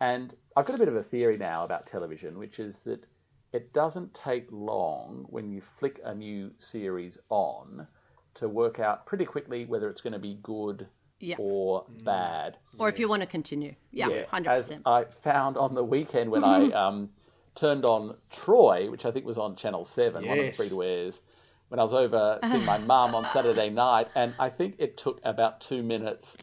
[0.00, 3.04] and I've got a bit of a theory now about television, which is that
[3.52, 7.86] it doesn't take long when you flick a new series on
[8.34, 10.86] to work out pretty quickly whether it's going to be good
[11.20, 11.36] Yeah.
[11.38, 12.58] or bad.
[12.78, 13.74] Or if you want to continue.
[13.90, 14.82] Yeah, hundred As percent.
[14.86, 17.10] I found on the weekend when I um,
[17.54, 20.82] turned on Troy, which I think was on Channel 7, one of the free to
[20.82, 21.20] airs,
[21.68, 25.20] when I was over seeing my mum on Saturday night, and I think it took
[25.24, 26.36] about two minutes.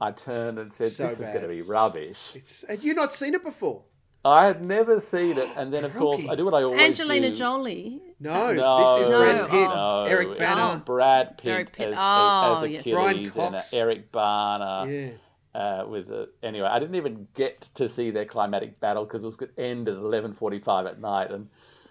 [0.00, 2.18] I turned and said, So This is going to be rubbish.
[2.34, 3.82] It's and you've not seen it before.
[4.24, 6.84] I had never seen it, and then, of course, I do what I always do.
[6.84, 7.34] Angelina do.
[7.36, 8.02] Jolie.
[8.20, 10.04] No, No, this is No, Brad Pitt, oh.
[10.04, 10.82] Eric it's Bana.
[10.84, 11.88] Brad Pitt, Eric Pitt.
[11.88, 12.80] as, Oh, as, as yes.
[12.80, 13.72] Achilles Brian and uh, Cox.
[13.72, 14.86] Eric Bana.
[14.90, 15.58] Yeah.
[15.58, 19.26] uh, with the, anyway, I didn't even get to see their climatic battle because it
[19.26, 21.48] was going to end at eleven forty-five at night, and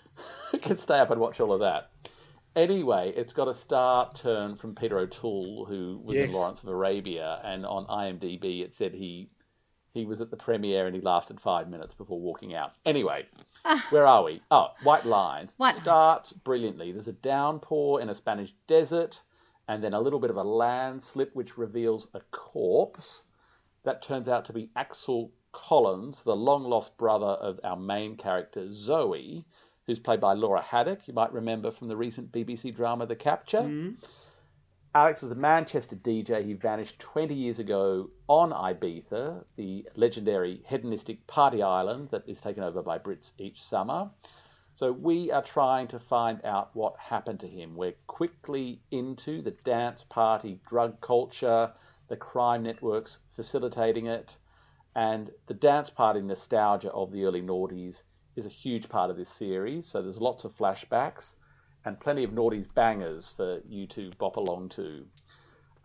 [0.54, 1.90] I could stay up and watch all of that.
[2.56, 7.40] Anyway, it's got a star turn from Peter O'Toole, who was in Lawrence of Arabia,
[7.44, 9.30] and on IMDb it said he
[9.94, 12.74] he was at the premiere and he lasted five minutes before walking out.
[12.86, 13.26] Anyway,
[13.66, 13.86] ah.
[13.90, 14.42] where are we?
[14.52, 15.82] Oh, White Lines White Lines.
[15.82, 16.92] starts brilliantly.
[16.92, 19.22] There's a downpour in a Spanish desert,
[19.68, 23.24] and then a little bit of a landslip which reveals a corpse.
[23.84, 28.72] That turns out to be Axel Collins, the long lost brother of our main character,
[28.72, 29.46] Zoe,
[29.88, 31.08] who's played by Laura Haddock.
[31.08, 33.62] You might remember from the recent BBC drama The Capture.
[33.62, 33.96] Mm-hmm.
[34.96, 36.44] Alex was a Manchester DJ.
[36.44, 42.64] He vanished 20 years ago on Ibiza, the legendary hedonistic party island that is taken
[42.64, 44.10] over by Brits each summer.
[44.74, 47.76] So we are trying to find out what happened to him.
[47.76, 51.72] We're quickly into the dance party drug culture,
[52.08, 54.38] the crime networks facilitating it,
[54.96, 58.02] and the dance party nostalgia of the early noughties
[58.36, 59.86] is a huge part of this series.
[59.86, 61.36] So there's lots of flashbacks
[61.86, 65.06] and plenty of noughties bangers for you to bop along to.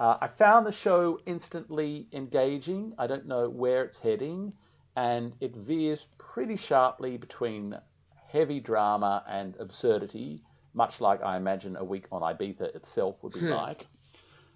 [0.00, 2.94] Uh, I found the show instantly engaging.
[2.98, 4.52] I don't know where it's heading,
[4.96, 7.78] and it veers pretty sharply between
[8.28, 13.42] heavy drama and absurdity, much like I imagine a week on Ibiza itself would be
[13.42, 13.86] like.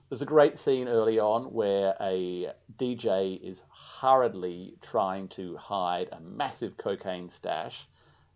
[0.08, 3.62] There's a great scene early on where a DJ is
[4.00, 7.86] hurriedly trying to hide a massive cocaine stash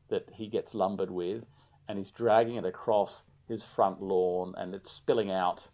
[0.09, 1.45] that he gets lumbered with,
[1.89, 5.67] and he's dragging it across his front lawn, and it's spilling out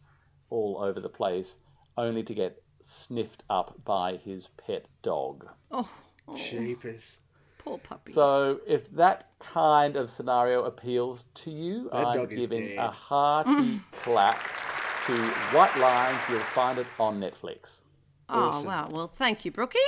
[0.51, 1.57] all over the place,
[1.97, 5.47] only to get sniffed up by his pet dog.
[5.71, 5.89] Oh,
[6.27, 7.21] oh, Jeepers.
[7.59, 8.13] poor puppy.
[8.13, 12.79] So, if that kind of scenario appeals to you, That I'm giving dead.
[12.79, 13.81] a hearty mm.
[14.03, 14.41] clap
[15.07, 15.13] to
[15.53, 16.23] White Lines.
[16.31, 17.81] You'll find it on Netflix.
[18.29, 18.89] Oh, wow.
[18.91, 19.79] Well, thank you, Brookie.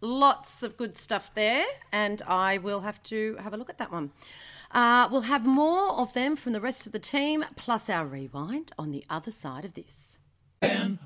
[0.00, 3.92] Lots of good stuff there, and I will have to have a look at that
[3.92, 4.12] one.
[4.72, 8.72] Uh, we'll have more of them from the rest of the team, plus our rewind
[8.78, 10.18] on the other side of this.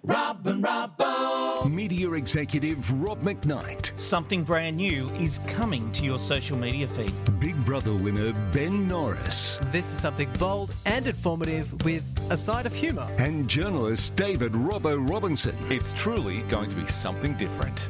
[0.03, 1.71] Rob and Robbo.
[1.71, 3.99] Media executive Rob McKnight.
[3.99, 7.13] Something brand new is coming to your social media feed.
[7.39, 9.59] Big Brother winner Ben Norris.
[9.67, 13.07] This is something bold and informative with a side of humour.
[13.19, 15.57] And journalist David Robbo Robinson.
[15.71, 17.89] It's truly going to be something different.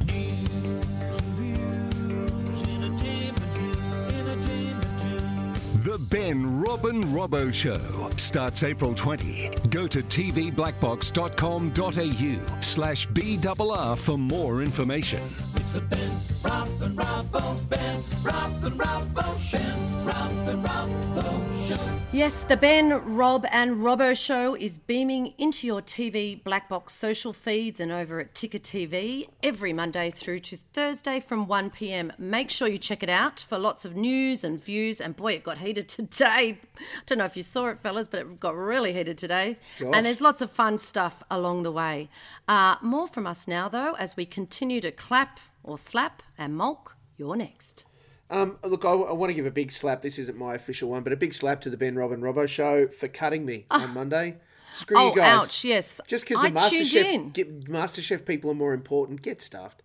[6.14, 7.77] The Ben Robin Robbo Show
[8.16, 9.50] starts April 20.
[9.68, 15.20] Go to tvblackbox.com.au slash BRR for more information.
[15.57, 16.11] It's the Ben,
[16.42, 21.77] Rob and Robbo, Ben, Rob and Robbo, Ben, Rob and Robbo Show.
[22.12, 27.33] Yes, the Ben, Rob, and Robbo show is beaming into your TV Black Box social
[27.33, 32.12] feeds and over at Ticker TV every Monday through to Thursday from 1 pm.
[32.16, 35.00] Make sure you check it out for lots of news and views.
[35.00, 36.53] And boy, it got heated today.
[36.78, 39.56] I don't know if you saw it, fellas, but it got really heated today.
[39.80, 42.08] And there's lots of fun stuff along the way.
[42.48, 46.96] Uh, more from us now, though, as we continue to clap or slap and Molk.
[47.16, 47.84] You're next.
[48.30, 50.02] Um, look, I, I want to give a big slap.
[50.02, 52.88] This isn't my official one, but a big slap to the Ben Robin Robbo show
[52.88, 54.38] for cutting me on Monday.
[54.74, 55.42] Screw Oh, you guys.
[55.44, 56.00] ouch, yes.
[56.08, 59.84] Just because the MasterChef, get, MasterChef people are more important, get stuffed.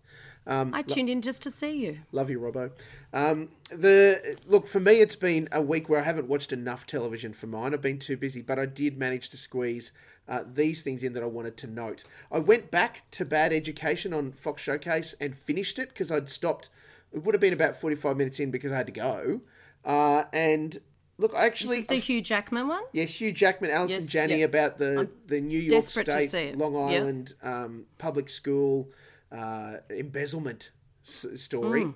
[0.50, 2.00] I tuned in just to see you.
[2.10, 2.72] Love you, Robbo.
[3.12, 7.32] Um, the look for me, it's been a week where I haven't watched enough television
[7.32, 7.72] for mine.
[7.72, 9.92] I've been too busy, but I did manage to squeeze
[10.28, 12.04] uh, these things in that I wanted to note.
[12.32, 16.68] I went back to Bad Education on Fox Showcase and finished it because I'd stopped.
[17.12, 19.40] It would have been about forty-five minutes in because I had to go.
[19.84, 20.80] Uh, and
[21.18, 22.82] look, I This actually is the Hugh Jackman one?
[22.92, 24.46] Yes, Hugh Jackman, Allison Yes, Janney yeah.
[24.46, 26.56] about the the New York State.
[26.56, 26.76] Long.
[26.76, 28.90] Island um, public school
[29.32, 30.70] uh, embezzlement
[31.04, 31.86] s- story.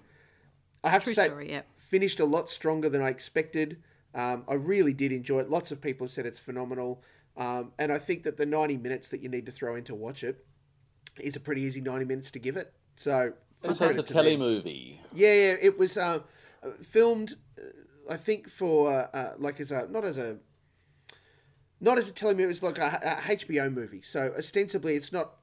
[0.82, 1.04] I have Mm.
[1.04, 1.62] True to say, story, yeah.
[1.76, 3.82] finished a lot stronger than I expected.
[4.14, 5.50] Um, I really did enjoy it.
[5.50, 7.02] Lots of people have said it's phenomenal,
[7.36, 9.94] um, and I think that the ninety minutes that you need to throw in to
[9.94, 10.44] watch it
[11.18, 12.72] is a pretty easy ninety minutes to give it.
[12.96, 15.00] So, full So it's a credit telly movie.
[15.12, 16.20] Yeah, yeah, it was uh,
[16.62, 20.36] uh, filmed, uh, I think, for uh, uh, like as a not as a
[21.80, 22.40] not as a telemovie.
[22.40, 24.02] It was like a, a HBO movie.
[24.02, 25.34] So ostensibly, it's not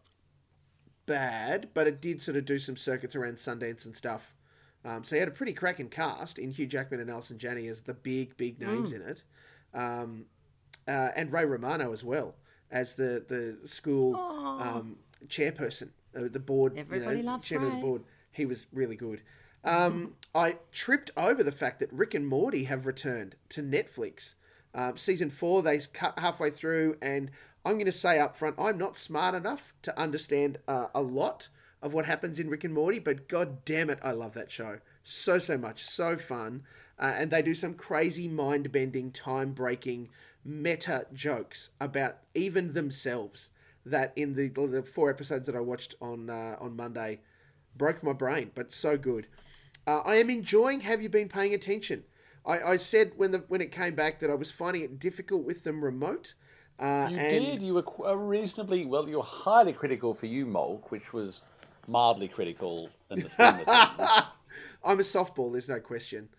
[1.05, 4.33] bad, but it did sort of do some circuits around Sundance and stuff.
[4.83, 7.81] Um, so he had a pretty cracking cast in Hugh Jackman and Allison Janney as
[7.81, 9.23] the big, big names in it,
[9.73, 10.25] um,
[10.87, 12.35] uh, and Ray Romano as well
[12.71, 16.77] as the the school um, chairperson, uh, the board.
[16.77, 18.03] Everybody you know, loves chairman of the board.
[18.31, 19.21] He was really good.
[19.63, 24.33] Um, I tripped over the fact that Rick and Morty have returned to Netflix.
[24.73, 27.29] Um, season four, they cut halfway through, and
[27.63, 31.49] I'm going to say up front, I'm not smart enough to understand uh, a lot
[31.81, 34.79] of what happens in Rick and Morty, but god damn it, I love that show
[35.03, 36.63] so so much, so fun,
[36.99, 40.09] uh, and they do some crazy mind bending, time breaking,
[40.43, 43.49] meta jokes about even themselves.
[43.83, 47.21] That in the the four episodes that I watched on uh, on Monday
[47.75, 49.25] broke my brain, but so good.
[49.87, 50.81] Uh, I am enjoying.
[50.81, 52.03] Have you been paying attention?
[52.45, 55.43] I, I said when the when it came back that I was finding it difficult
[55.43, 56.35] with them remote.
[56.79, 57.61] Uh, You and did.
[57.61, 59.07] You were qu- uh, reasonably well.
[59.07, 61.41] You were highly critical for you, Molk, which was
[61.87, 64.23] mildly critical in the scheme of things.
[64.83, 65.51] I'm a softball.
[65.51, 66.29] There's no question.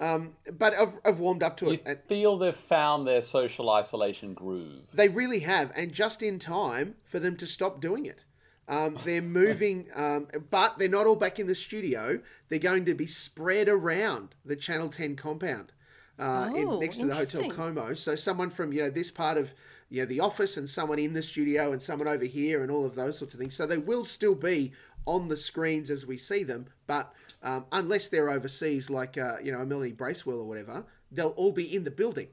[0.00, 1.82] Um, but I've, I've warmed up to You it.
[1.86, 4.82] and feel they've found their social isolation groove.
[4.92, 8.24] They really have, and just in time for them to stop doing it.
[8.66, 12.18] Um, they're moving, um, but they're not all back in the studio.
[12.48, 15.70] They're going to be spread around the Channel 10 compound
[16.18, 17.50] uh, in, Oh, next to the Hotel.
[17.50, 17.92] Como.
[17.94, 19.54] So someone from you know this part of
[19.94, 22.84] you know the office, and someone in the studio, and someone over here, and all
[22.84, 23.54] of those sorts of things.
[23.54, 24.72] So they will still be
[25.06, 29.52] on the screens as we see them, but um, unless they're overseas, like uh, you
[29.52, 32.28] know a Melanie Bracewell or whatever, they'll all be in the building,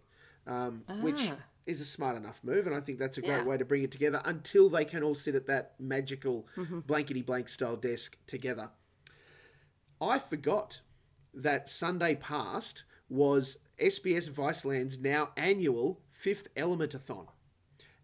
[0.47, 1.35] um, which Ah.
[1.67, 3.43] is a smart enough move, and I think that's a great Yeah.
[3.45, 6.79] way to bring it together until they can all sit at that magical Mm-hmm.
[6.81, 8.69] blankety blank style desk together.
[9.99, 10.81] I forgot
[11.33, 17.27] that Sunday past was SBS Viceland's now annual fifth Elementathon.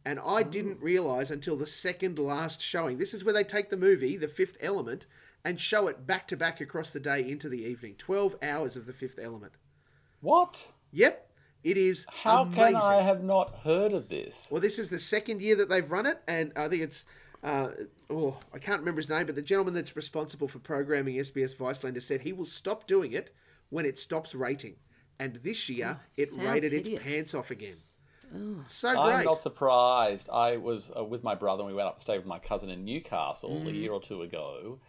[0.07, 2.97] And I didn't realise until the second last showing.
[2.97, 5.05] This is where they take the movie, The Fifth Element,
[5.43, 7.95] and show it back to back across the day into the evening.
[7.97, 9.51] 12 hours of The Fifth Element.
[10.21, 10.63] What?
[10.93, 11.29] Yep,
[11.61, 12.75] it is How amazing.
[12.75, 14.47] can I have not heard of this?
[14.49, 17.03] Well, this is the second year that they've run it, and I think it's.
[17.43, 17.71] Uh,
[18.09, 21.95] oh, I can't remember his name, but the gentleman that's responsible for programming SBS Viceland
[21.95, 23.35] has said he will stop doing it
[23.71, 24.77] when it stops rating.
[25.19, 27.75] And this year, it sounds rated its pants off again.
[28.67, 30.29] So I'm not surprised.
[30.29, 32.69] I was uh, with my brother and we went up to stay with my cousin
[32.69, 33.69] in Newcastle Mm.
[33.69, 34.79] a year or two ago.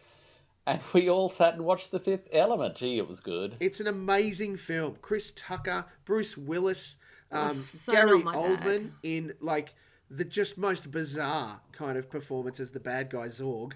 [0.66, 2.76] And we all sat and watched The Fifth Element.
[2.76, 3.56] Gee, it was good.
[3.60, 4.96] It's an amazing film.
[5.00, 6.96] Chris Tucker, Bruce Willis,
[7.32, 8.90] um, so Gary Oldman bag.
[9.02, 9.74] in like
[10.10, 13.72] the just most bizarre kind of performance as the bad guy Zorg.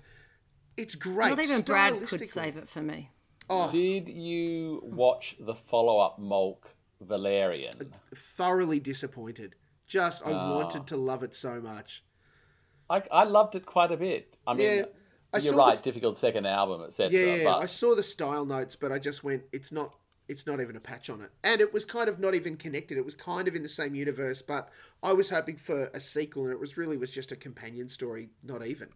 [0.77, 1.31] It's great.
[1.31, 3.11] Not even Brad could save it for me.
[3.71, 6.69] Did you watch the follow up Molk
[7.07, 7.92] Valerian?
[8.14, 9.55] Thoroughly disappointed.
[9.86, 10.53] Just I Ah.
[10.53, 12.03] wanted to love it so much.
[12.90, 14.34] I, I loved it quite a bit.
[14.46, 14.84] I mean, Yeah,
[15.32, 17.11] I you're right, this- difficult second album, etc.
[17.11, 19.94] Yeah, yeah, but I saw the style notes, but I just went, it's not,
[20.28, 22.98] it's not even a patch on it, and it was kind of not even connected.
[22.98, 24.68] It was kind of in the same universe, but
[25.03, 28.28] I was hoping for a sequel, and it was really was just a companion story,
[28.44, 28.88] not even.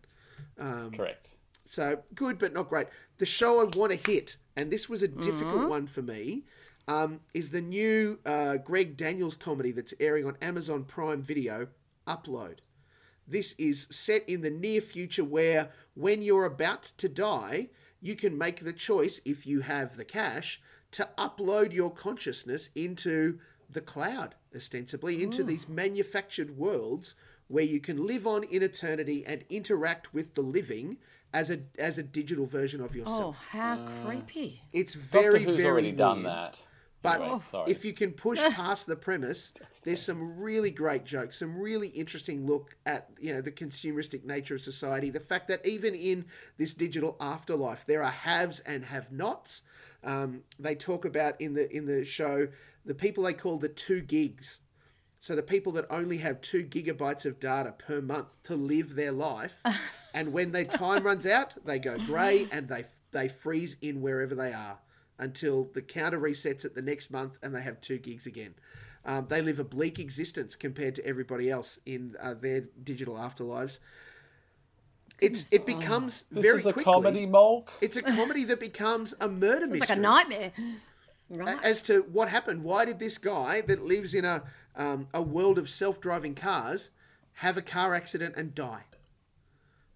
[0.59, 1.28] correct.
[1.68, 2.86] So good, but not great.
[3.18, 6.44] The show I want to hit, and this was a difficult one for me,
[6.89, 11.68] um, is the new uh, Greg Daniels comedy that's airing on Amazon Prime Video,
[12.07, 12.59] Upload.
[13.26, 17.70] This is set in the near future where, when you're about to die,
[18.01, 20.61] you can make the choice, if you have the cash,
[20.93, 27.16] to upload your consciousness into the cloud, ostensibly, into these manufactured worlds
[27.49, 30.99] where you can live on in eternity and interact with the living
[31.32, 33.37] as a as a digital version of yourself.
[33.55, 33.89] Oh, yourself.
[33.89, 34.62] how creepy.
[34.72, 36.57] It's very, Doctor Who's very already done that.
[37.07, 39.52] But if you can push past the premise,
[39.82, 44.57] there's some really great jokes, some really interesting look at you know the consumeristic nature
[44.57, 45.11] of society.
[45.11, 46.26] The fact that even in
[46.59, 49.62] this digital afterlife, there are haves and have-nots.
[50.04, 52.48] Um, they talk about in the in the show
[52.84, 54.61] the people they call the two gigs.
[55.18, 59.12] So the people that only have two gigabytes of data per month to live their
[59.12, 59.61] life,
[60.14, 64.34] and when their time runs out, they go grey and they they freeze in wherever
[64.34, 64.78] they are
[65.19, 68.55] until the counter resets at the next month and they have two gigs again.
[69.05, 73.79] Um, they live a bleak existence compared to everybody else in uh, their digital afterlives.
[75.21, 76.93] It's it becomes this very is a quickly.
[76.93, 77.71] comedy, Molk.
[77.81, 80.53] It's a comedy that becomes a murder It's mystery like a nightmare.
[81.29, 81.59] Right.
[81.64, 82.62] as to what happened.
[82.62, 84.43] Why did this guy that lives in a
[84.77, 86.91] um, a world of self driving cars
[87.35, 88.85] have a car accident and die?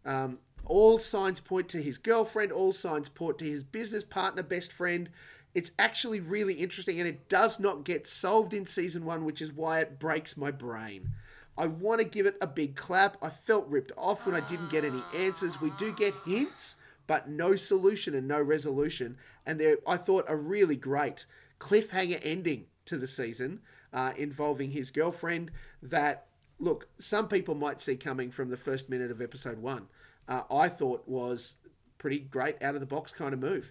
[0.07, 2.53] Um, all signs point to his girlfriend.
[2.53, 5.11] All signs point to his business partner, best friend.
[5.55, 9.53] It's actually really interesting, and it does not get solved in season one, which is
[9.53, 11.11] why it breaks my brain.
[11.59, 13.17] I want to give it a big clap.
[13.21, 15.61] I felt ripped off when I didn't get any answers.
[15.61, 19.17] We do get hints, but no solution and no resolution.
[19.45, 21.27] And there, I thought a really great
[21.59, 23.61] cliffhanger ending to the season
[23.93, 25.51] uh, involving his girlfriend.
[25.83, 26.27] That
[26.59, 29.89] look, some people might see coming from the first minute of episode one.
[30.31, 31.55] Uh, I thought was
[31.99, 33.71] pretty great out of the box kind of move.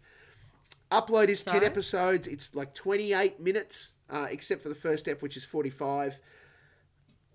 [0.91, 2.27] Upload is 10 episodes.
[2.27, 6.19] It's like 28 minutes, uh, except for the first step, which is 45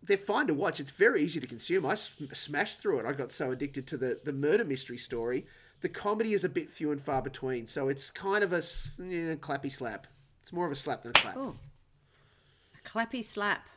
[0.07, 0.81] they're fine to watch.
[0.81, 1.87] It's very easy to consume.
[1.87, 3.07] I sm- smashed through it.
[3.07, 5.47] I got so addicted to the, the murder mystery story.
[5.81, 8.62] The comedy is a bit few and far between, so it's kind of a
[8.99, 10.07] you know, clappy slap.
[10.43, 11.37] It's more of a slap than a clap.
[11.37, 11.57] Oh.
[12.75, 13.68] A clappy slap.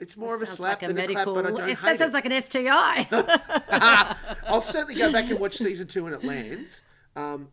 [0.00, 1.98] It's more of a slap like a than a clap, but I don't That hate
[1.98, 2.12] sounds it.
[2.12, 3.08] like an STI.
[4.48, 6.80] I'll certainly go back and watch season two when it lands.
[7.14, 7.48] Um,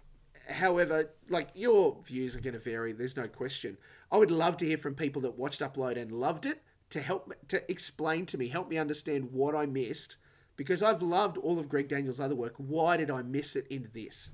[0.49, 2.93] however, like your views are going to vary.
[2.93, 3.77] There's no question.
[4.11, 7.27] I would love to hear from people that watched Upload and loved it to help
[7.27, 10.15] me, to explain to me, help me understand what I missed,
[10.55, 12.55] because I've loved all of Greg Daniels' other work.
[12.57, 14.31] Why did I miss it in this?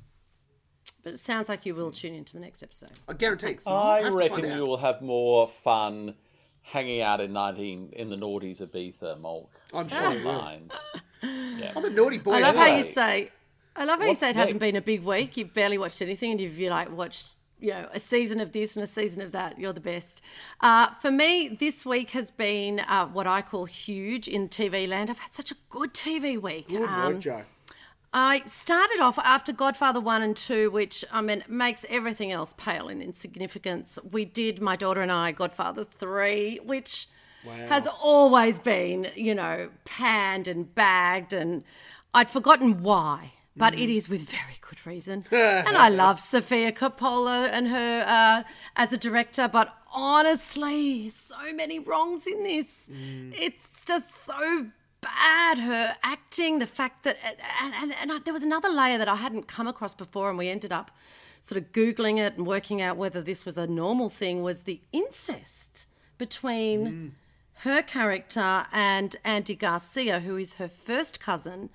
[1.03, 2.91] but it sounds like you will tune into the next episode.
[3.07, 3.57] I guarantee.
[3.67, 6.15] I have to reckon you will have more fun
[6.65, 9.49] hanging out in nineteen in the noughties Ibiza, Molk.
[9.73, 10.23] I'm sure you.
[10.23, 10.71] Mind.
[11.23, 11.71] Yeah.
[11.75, 12.33] I'm a naughty boy.
[12.33, 13.31] I love how you say.
[13.75, 15.35] I love how you say it hasn't been a big week.
[15.37, 17.27] You've barely watched anything, and you've you like watched
[17.59, 19.59] you know a season of this and a season of that.
[19.59, 20.21] You're the best.
[20.61, 25.09] Uh, for me, this week has been uh, what I call huge in TV land.
[25.09, 26.69] I've had such a good TV week.
[26.69, 27.41] Good Um, work, Joe.
[28.17, 32.87] I started off after Godfather 1 and 2, which I mean makes everything else pale
[32.87, 33.99] in insignificance.
[34.09, 37.07] We did, my daughter and I, Godfather 3, which
[37.67, 41.65] has always been, you know, panned and bagged, and
[42.13, 43.33] I'd forgotten why.
[43.57, 45.25] But it is with very good reason.
[45.31, 48.43] and I love Sofia Coppola and her uh,
[48.77, 52.85] as a director, but honestly, so many wrongs in this.
[53.33, 54.67] It's just so
[55.05, 57.17] bad her acting the fact that
[57.61, 60.37] and, and, and I, there was another layer that i hadn't come across before and
[60.37, 60.91] we ended up
[61.41, 64.81] sort of googling it and working out whether this was a normal thing was the
[64.91, 65.85] incest
[66.17, 67.07] between hmm.
[67.69, 71.69] her character and andy garcia who is her first cousin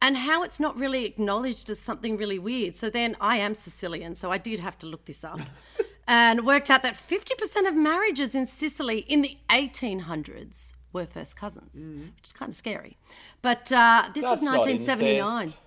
[0.00, 2.74] and how it's not really acknowledged as something really weird.
[2.74, 5.40] So then i am sicilian so i did have to look this up
[6.08, 11.74] and worked out that 50% of marriages in sicily in the 1800s were first cousins,
[11.74, 12.96] which is kind of scary.
[13.40, 15.42] But uh, this was That's not 1979.
[15.44, 15.58] incest.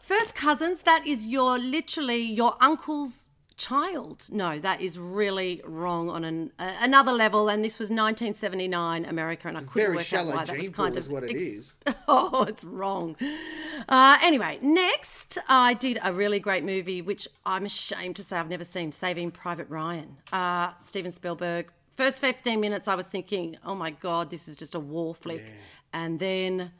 [0.00, 3.28] First cousins, that is your literally your uncle's
[3.60, 4.26] child.
[4.30, 7.48] No, that is really wrong on an, uh, another level.
[7.48, 11.08] And this was 1979 America, and I couldn't work out why that was kind of
[11.08, 11.74] what it ex- is.
[12.08, 13.16] oh, it's wrong.
[13.88, 18.48] Uh, anyway, next I did a really great movie, which I'm ashamed to say I've
[18.48, 20.16] never seen, Saving Private Ryan.
[20.32, 21.70] Uh, Steven Spielberg.
[22.00, 25.52] First 15 minutes, I was thinking, oh my God, this is just a war flick.
[25.92, 26.72] And then,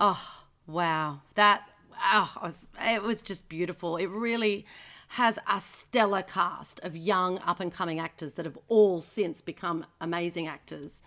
[0.00, 1.20] oh, wow.
[1.36, 3.96] That, oh, I was, it was just beautiful.
[3.96, 4.66] It really
[5.10, 9.86] has a stellar cast of young up and coming actors that have all since become
[10.00, 11.00] amazing actors.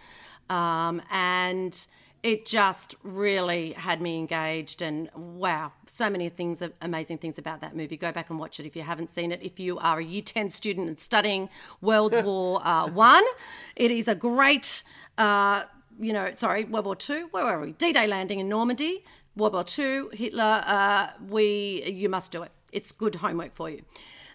[0.49, 1.85] Um, and
[2.21, 7.75] it just really had me engaged and wow so many things amazing things about that
[7.75, 10.03] movie go back and watch it if you haven't seen it if you are a
[10.03, 11.49] year 10 student and studying
[11.81, 13.23] world war uh, one
[13.75, 14.83] it is a great
[15.17, 15.63] uh,
[15.99, 19.03] you know sorry world war two where were we d-day landing in normandy
[19.35, 23.81] world war two hitler uh, we you must do it it's good homework for you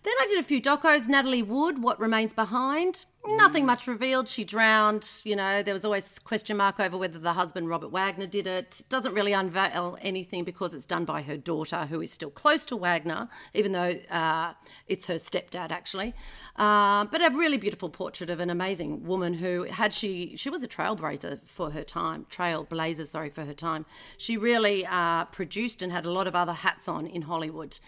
[0.05, 1.09] then I did a few docos.
[1.09, 3.07] Natalie Wood, What Remains Behind.
[3.27, 4.29] Nothing much revealed.
[4.29, 5.09] She drowned.
[5.25, 8.83] You know, there was always question mark over whether the husband Robert Wagner did it.
[8.91, 12.77] Doesn't really unveil anything because it's done by her daughter, who is still close to
[12.77, 14.53] Wagner, even though uh,
[14.89, 16.15] it's her stepdad actually.
[16.57, 20.63] Uh, but a really beautiful portrait of an amazing woman who had she she was
[20.63, 22.27] a trailblazer for her time.
[22.31, 23.87] Trailblazer, sorry, for her time.
[24.19, 27.79] She really uh, produced and had a lot of other hats on in Hollywood.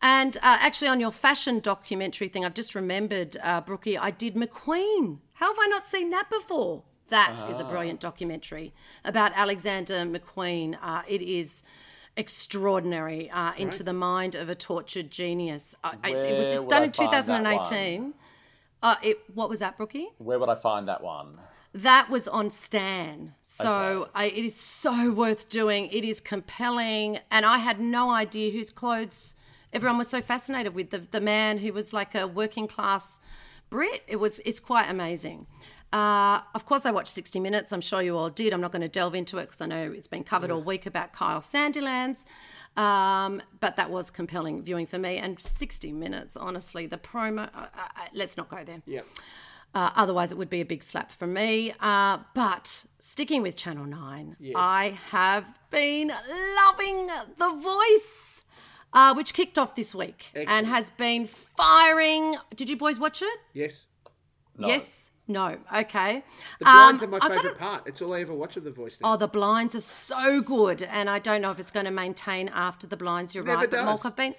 [0.00, 4.34] And uh, actually, on your fashion documentary thing, I've just remembered, uh, Brookie, I did
[4.34, 4.75] McQueen.
[5.34, 6.82] How have I not seen that before?
[7.08, 8.74] That is a brilliant documentary
[9.04, 10.76] about Alexander McQueen.
[10.82, 11.62] Uh, it is
[12.16, 15.74] extraordinary uh, into the mind of a tortured genius.
[15.84, 18.14] Uh, it, it was done I in 2018.
[18.82, 20.08] Uh, it, what was that, Brookie?
[20.18, 21.38] Where would I find that one?
[21.72, 23.34] That was on Stan.
[23.42, 25.86] So I, it is so worth doing.
[25.86, 27.18] It is compelling.
[27.30, 29.36] And I had no idea whose clothes
[29.72, 30.90] everyone was so fascinated with.
[30.90, 33.20] The, the man who was like a working class
[33.70, 34.02] Brit.
[34.06, 35.46] It was it's quite amazing.
[35.92, 37.72] Uh, of course, I watched 60 Minutes.
[37.72, 38.52] I'm sure you all did.
[38.52, 40.84] I'm not going to delve into it because I know it's been covered all week
[40.84, 42.24] about Kyle Sandilands.
[42.76, 45.16] Um, but that was compelling viewing for me.
[45.16, 47.48] And 60 Minutes, honestly, the promo.
[47.54, 48.82] Uh, uh, let's not go there.
[48.86, 49.02] Yeah.
[49.74, 51.72] Uh, otherwise, it would be a big slap for me.
[51.80, 57.06] Uh, but sticking with Channel 9, I have been loving
[57.36, 58.35] The Voice,
[58.96, 62.34] uh, which kicked off this week and has been firing.
[62.54, 63.38] Did you boys watch it?
[63.52, 63.86] Yes.
[64.56, 64.68] No.
[64.68, 65.10] Yes?
[65.28, 65.58] No.
[65.76, 66.22] Okay.
[66.60, 67.82] The blinds Um, are my I gotta- favourite part.
[67.86, 69.12] It's all I ever watch of The Voice now.
[69.12, 72.48] Oh, the blinds are so good, and I don't know if it's going to maintain
[72.48, 73.34] after the blinds.
[73.34, 74.06] You're Never right, but Mark, does.
[74.06, 74.34] I've been,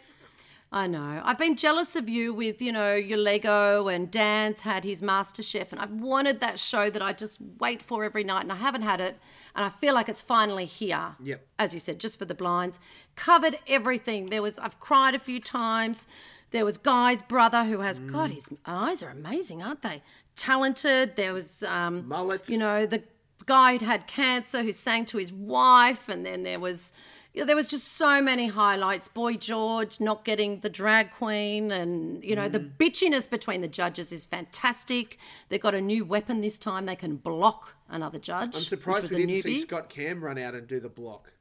[0.70, 4.84] I know, I've been jealous of you with you know your Lego and Dan's had
[4.84, 8.42] his Master Chef, and I've wanted that show that I just wait for every night,
[8.42, 9.18] and I haven't had it,
[9.56, 11.16] and I feel like it's finally here.
[11.24, 11.48] Yep.
[11.58, 12.80] As you said, just for the blinds,
[13.16, 14.30] covered everything.
[14.30, 16.06] There was I've cried a few times.
[16.52, 18.12] There was Guy's brother who has Mm.
[18.12, 20.02] God, his eyes are amazing, aren't they?
[20.36, 21.16] Talented.
[21.16, 22.50] There was um, Mullets.
[22.50, 23.04] You know the
[23.46, 26.92] guy who'd had cancer who sang to his wife, and then there was.
[27.38, 29.08] You know, there was just so many highlights.
[29.08, 32.78] Boy George not getting the drag queen, and you know the Mm.
[32.78, 35.20] bitchiness between the judges is fantastic.
[35.50, 38.56] They've got a new weapon this time; they can block another judge.
[38.56, 39.62] I'm surprised we didn't see.
[39.62, 41.32] Scott Cam run out and do the block.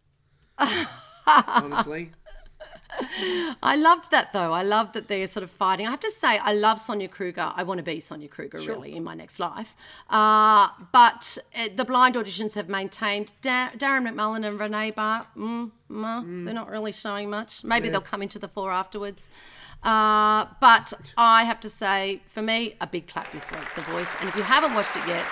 [1.27, 2.11] Honestly.
[3.63, 4.53] I loved that though.
[4.53, 5.87] I loved that they're sort of fighting.
[5.87, 7.53] I have to say, I love Sonia Kruger.
[7.55, 9.77] I want to be Sonia Kruger really in my next life.
[10.09, 15.27] Uh, but uh, the blind auditions have maintained da- Darren McMullen and Renee Bargh.
[15.37, 17.63] Mm, mm, They're not really showing much.
[17.65, 19.29] Maybe they'll come into the fore afterwards.
[19.83, 24.09] Uh, but I have to say, for me, a big clap this week, The Voice.
[24.21, 25.27] And if you haven't watched it yet,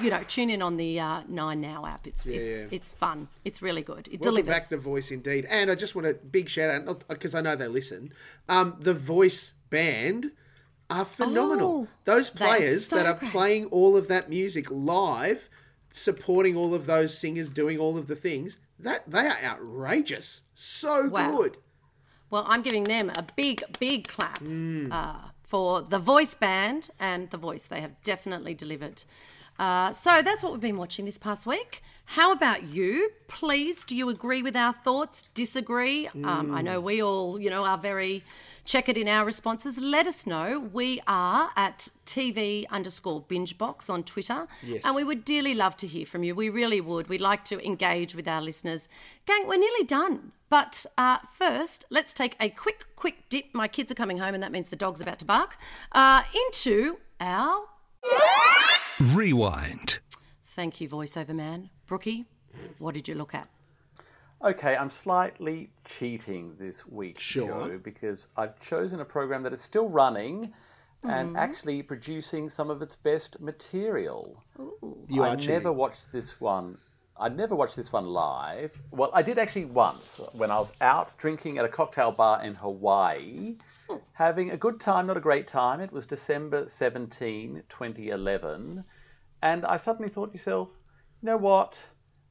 [0.00, 2.06] you know, tune in on the uh, Nine Now app.
[2.06, 2.68] It's it's yeah.
[2.76, 3.28] it's fun.
[3.44, 4.08] It's really good.
[4.08, 4.54] It Welcome delivers.
[4.54, 5.46] back to Voice indeed.
[5.48, 8.12] And I just want a big shout out, because I know they listen.
[8.48, 10.32] Um, the Voice band
[10.90, 11.68] are phenomenal.
[11.68, 15.48] Oh, Those they are players so that are playing all of that music live,
[15.90, 20.42] supporting all of those singers, doing all of the things, that they are outrageous.
[20.54, 21.36] So Wow.
[21.36, 21.56] good.
[22.30, 24.90] Well, I'm giving them a big, big clap Mm.
[24.90, 27.64] uh, for the voice band and the voice.
[27.66, 29.04] They have definitely delivered.
[29.62, 31.84] Uh, so that's what we've been watching this past week.
[32.06, 33.12] How about you?
[33.28, 35.26] Please, do you agree with our thoughts?
[35.34, 36.08] Disagree?
[36.08, 36.84] Um, I know Mm.
[36.84, 38.24] we all, you know, are very
[38.64, 39.78] checkered in our responses.
[39.78, 40.58] Let us know.
[40.58, 44.48] We are at TV underscore binge box on Twitter.
[44.64, 44.82] Yes.
[44.84, 46.34] And we would dearly love to hear from you.
[46.34, 47.08] We really would.
[47.08, 48.88] We'd like to engage with our listeners.
[49.26, 50.32] Gang, we're nearly done.
[50.50, 53.44] But uh, first, let's take a quick, quick dip.
[53.54, 55.56] My kids are coming home, and that means the dog's about to bark.
[55.92, 57.66] Uh, into our
[59.00, 59.98] Rewind.
[60.44, 61.70] Thank you, voiceover man.
[61.86, 62.26] Brookie,
[62.78, 63.48] what did you look at?
[64.44, 67.46] Okay, I'm slightly cheating this week, Sure.
[67.68, 70.52] Joe, because I've chosen a program that is still running
[71.04, 71.10] Mm-hmm.
[71.18, 74.40] and actually producing some of its best material.
[75.08, 75.54] You I are cheating.
[75.54, 76.78] never watched this one.
[77.18, 78.70] I never watched this one live.
[78.92, 82.54] Well, I did actually once when I was out drinking at a cocktail bar in
[82.54, 83.56] Hawaii,
[84.12, 85.80] having a good time, not a great time.
[85.80, 88.84] It was December 17, 2011.
[89.42, 90.68] And I suddenly thought to yourself,
[91.20, 91.74] you know what?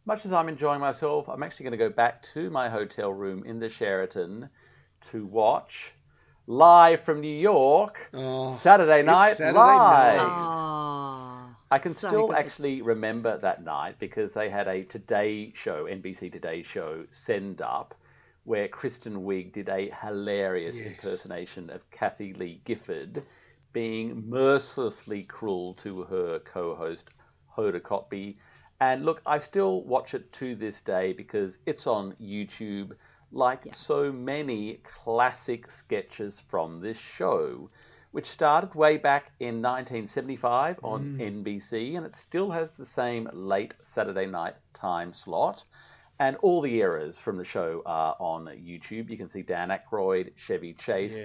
[0.06, 3.44] Much as I'm enjoying myself, I'm actually going to go back to my hotel room
[3.46, 4.50] in the Sheraton
[5.12, 5.94] to watch
[6.48, 9.80] live from New York Oh, Saturday night Saturday live.
[9.80, 10.38] night.
[10.38, 12.36] Oh, I can So still good.
[12.36, 17.94] actually remember that night because they had a Today show, NBC Today show, send up
[18.52, 20.88] where Kristen Wiig did a hilarious Yes.
[20.88, 23.24] impersonation of Kathie Lee Gifford
[23.72, 27.06] being mercilessly cruel to her co host,
[27.56, 28.36] Hoda Kotb.
[28.82, 32.92] And look, I still watch it to this day because it's on YouTube,
[33.32, 37.70] like so many classic sketches from this show
[38.12, 41.46] which started way back in 1975 on mm.
[41.46, 45.64] NBC, and it still has the same late Saturday night time slot.
[46.22, 49.10] And all the eras from the show are on YouTube.
[49.10, 51.18] You can see Dan Aykroyd, Chevy Chase,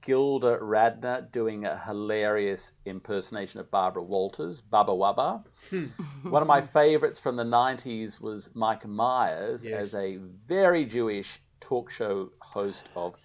[0.00, 5.44] Gilda Radner doing a hilarious impersonation of Barbara Walters, Baba Wawa.
[5.68, 5.86] Hmm.
[6.22, 9.78] One of my favorites from the 90s was Mike Myers Yes.
[9.82, 10.16] as a
[10.48, 13.16] very Jewish talk show host of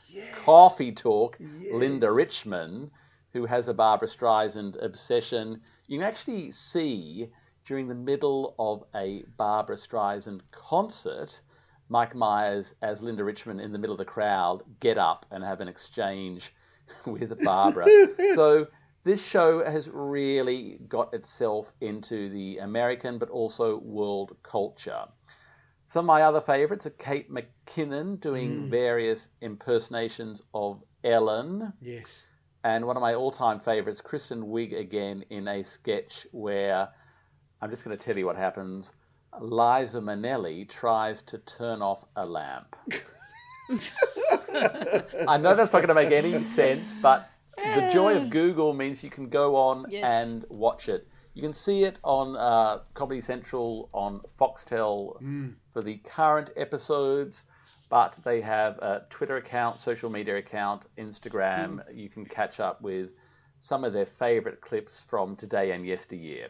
[0.44, 1.38] Coffee Talk,
[1.72, 2.92] Linda Richman,
[3.32, 5.62] who has a Barbra Streisand obsession.
[5.88, 7.30] You can actually see
[7.66, 11.40] during the middle of a Barbra Streisand concert,
[11.90, 15.62] Mike Myers as Linda Richman in the middle of the crowd get up and have
[15.62, 16.54] an exchange
[17.06, 17.86] with Barbara.
[18.36, 18.68] so
[19.04, 25.06] this show has really got itself into the American but also world culture.
[25.90, 28.70] Some of my other favorites are Kate McKinnon doing hmm.
[28.70, 31.72] various impersonations of Ellen.
[31.82, 32.26] Yes.
[32.64, 36.90] And one of my all time favorites, Kristen Wiig again in a sketch where
[37.62, 38.92] I'm just going to tell you what happens.
[39.40, 42.76] Liza Minnelli tries to turn off a lamp.
[45.28, 48.30] I know that's not going to make any sense, but the joy of eh.
[48.30, 50.04] Google means you can go on Yes.
[50.06, 51.08] and watch it.
[51.34, 55.54] You can see it on uh, Comedy Central, on Foxtel mm.
[55.74, 57.42] for the current episodes,
[57.90, 61.78] but they have a Twitter account, social media account, Instagram.
[61.78, 61.96] Mm.
[61.96, 63.10] You can catch up with
[63.60, 66.50] some of their favorite clips from today and yesteryear.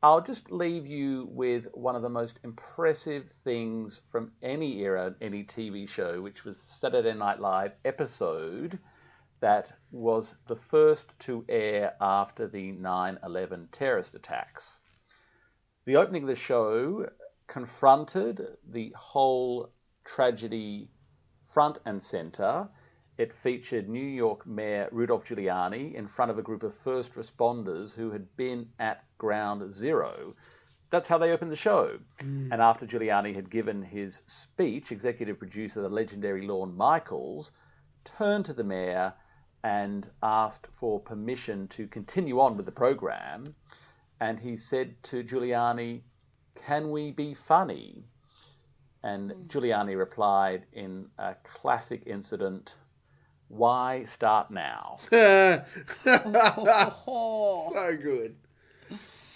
[0.00, 5.42] I'll just leave you with one of the most impressive things from any era, any
[5.42, 8.78] TV show, which was Saturday Night Live episode
[9.40, 14.78] that was the first to air after the 9 11 terrorist attacks.
[15.84, 17.08] The opening of the show
[17.48, 19.72] confronted the whole
[20.04, 20.90] tragedy
[21.48, 22.68] front and center.
[23.18, 27.92] It featured New York Mayor Rudolph Giuliani in front of a group of first responders
[27.92, 30.36] who had been at ground zero.
[30.90, 31.98] That's how they opened the show.
[32.20, 32.52] Hmm.
[32.52, 37.50] And after Giuliani had given his speech, executive producer, the legendary Lorne Michaels,
[38.04, 39.12] turned to the mayor
[39.64, 43.56] and asked for permission to continue on with the program.
[44.20, 46.02] And he said to Giuliani,
[46.54, 48.04] Can we be funny?
[49.02, 49.42] And hmm.
[49.48, 52.76] Giuliani replied in a classic incident,
[53.48, 54.98] Why start now?
[55.10, 55.64] so
[58.00, 58.36] good.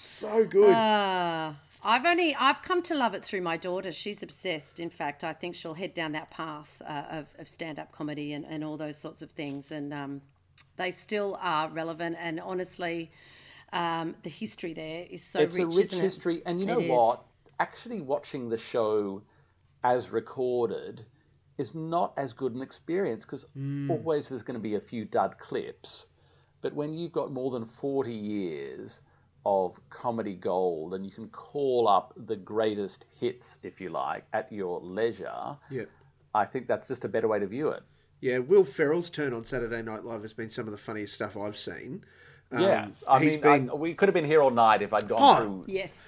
[0.03, 0.73] So good.
[0.75, 1.55] Uh,
[1.85, 3.91] I've only I've come to love it through my daughter.
[3.91, 4.79] She's obsessed.
[4.81, 8.35] In fact, I think she'll head down that path uh, of, of stand up comedy
[8.35, 9.73] and, and all those sorts of things.
[9.73, 10.21] And um,
[10.77, 12.17] they still are relevant.
[12.21, 13.11] And honestly,
[13.73, 15.65] um, the history there is so it's rich.
[15.65, 16.03] a rich isn't it?
[16.03, 16.43] history.
[16.47, 16.91] And you know It is.
[16.91, 17.25] what?
[17.59, 19.23] Actually, watching the show
[19.83, 21.05] as recorded
[21.59, 23.91] is not as good an experience because Hmm.
[23.91, 26.07] always there's going to be a few dud clips.
[26.61, 29.01] But when you've got more than 40 years
[29.45, 34.51] of comedy gold and you can call up the greatest hits, if you like, at
[34.53, 35.85] your leisure, yeah.
[36.35, 37.83] I think that's just a better way to view it.
[38.21, 41.37] Yeah, Will Ferrell's turn on Saturday Night Live has been some of the funniest stuff
[41.37, 42.05] I've seen.
[42.53, 45.09] yeah, Um, I mean, been- I, we could have been here all night if I'd
[45.09, 45.99] gone Oh, through Yes.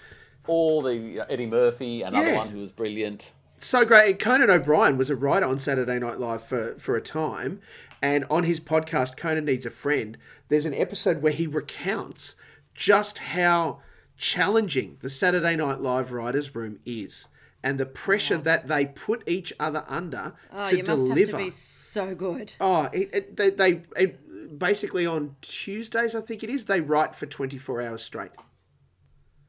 [0.46, 2.36] all the uh, Eddie Murphy, another Yeah.
[2.36, 3.32] one who was brilliant.
[3.64, 4.18] So great.
[4.18, 7.60] Conan O'Brien was a writer on Saturday Night Live for, for a time.
[8.02, 12.36] And on his podcast, Conan Needs a Friend, there's an episode where he recounts
[12.74, 13.80] just how
[14.16, 17.26] challenging the Saturday Night Live writers' room is
[17.62, 21.30] and the pressure that they put each other under Oh, to you must deliver.
[21.32, 22.54] have to be so good.
[22.60, 27.14] Oh, it, it, they, they it, basically on Tuesdays, I think it is, they write
[27.14, 28.32] for 24 hours straight.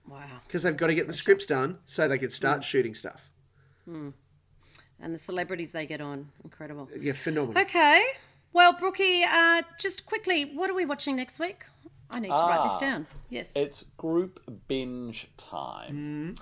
[0.08, 0.22] Wow.
[0.48, 2.64] because they've got to get the scripts done so they can start mm.
[2.64, 3.32] shooting stuff.
[3.88, 4.14] And
[5.14, 6.30] the celebrities they get on.
[6.44, 6.90] Incredible.
[7.00, 7.62] Yeah, phenomenal.
[7.62, 8.04] Okay.
[8.54, 11.66] Well, Brookie, uh, just quickly, what are we watching next week?
[12.10, 13.08] I need to write this Ah, down.
[13.30, 13.52] Yes.
[13.56, 16.36] It's group binge time.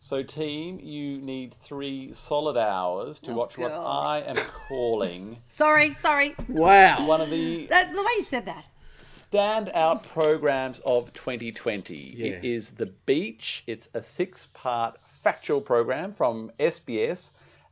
[0.00, 4.36] So, team, you need three solid hours to watch what I am
[4.68, 6.34] calling sorry, sorry.
[6.48, 7.06] Wow.
[7.06, 8.64] one of the That, the way you said that.
[9.32, 12.14] standout programs of 2020.
[12.16, 12.26] Yeah.
[12.26, 13.64] It is The Beach.
[13.66, 17.30] It's a six part factual program from SBS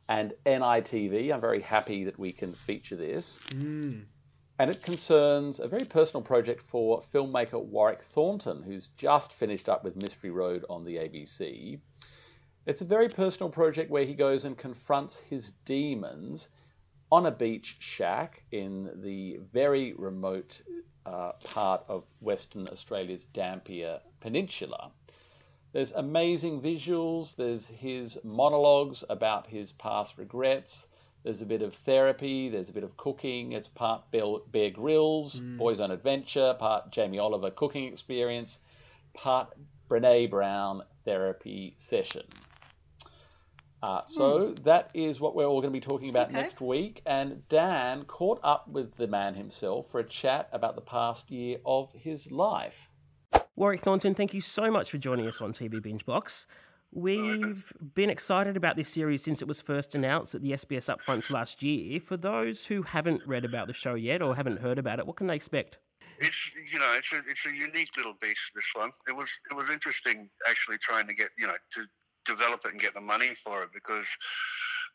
[0.09, 1.33] and NITV.
[1.33, 3.39] I'm very happy that we can feature this.
[4.59, 9.85] And it concerns a very personal project for filmmaker Warwick Thornton, who's just finished up
[9.85, 11.79] with Mystery Road on the ABC.
[12.65, 16.49] It's a very personal project where he goes and confronts his demons
[17.09, 20.61] on a beach shack in the very remote
[21.05, 24.91] uh, part of Western Australia's Dampier Peninsula.
[25.75, 30.85] There's amazing visuals, there's his monologues about his past regrets,
[31.25, 35.33] there's a bit of therapy, there's a bit of cooking, it's part Bear, Bear Grylls,
[35.57, 38.57] Boys on Adventure, part Jamie Oliver cooking experience,
[39.13, 39.49] part
[39.89, 42.23] Brene Brown therapy session.
[43.83, 46.37] Uh, so that is what we're all going to be talking about Okay.
[46.41, 47.01] next week.
[47.05, 51.57] And Dan caught up with the man himself for a chat about the past year
[51.65, 52.87] of his life.
[53.55, 56.45] Warwick Thornton, thank you so much for joining us on TV Binge Box.
[56.91, 61.29] We've been excited about this series since it was first announced at the SBS Upfronts
[61.29, 62.01] last year.
[62.01, 65.15] For those who haven't read about the show yet or haven't heard about it, what
[65.15, 65.79] can they expect?
[66.19, 69.53] it's you know it's a it's a unique little beast this one it was it
[69.53, 71.85] was interesting actually trying to get you know to
[72.25, 74.07] develop it and get the money for it because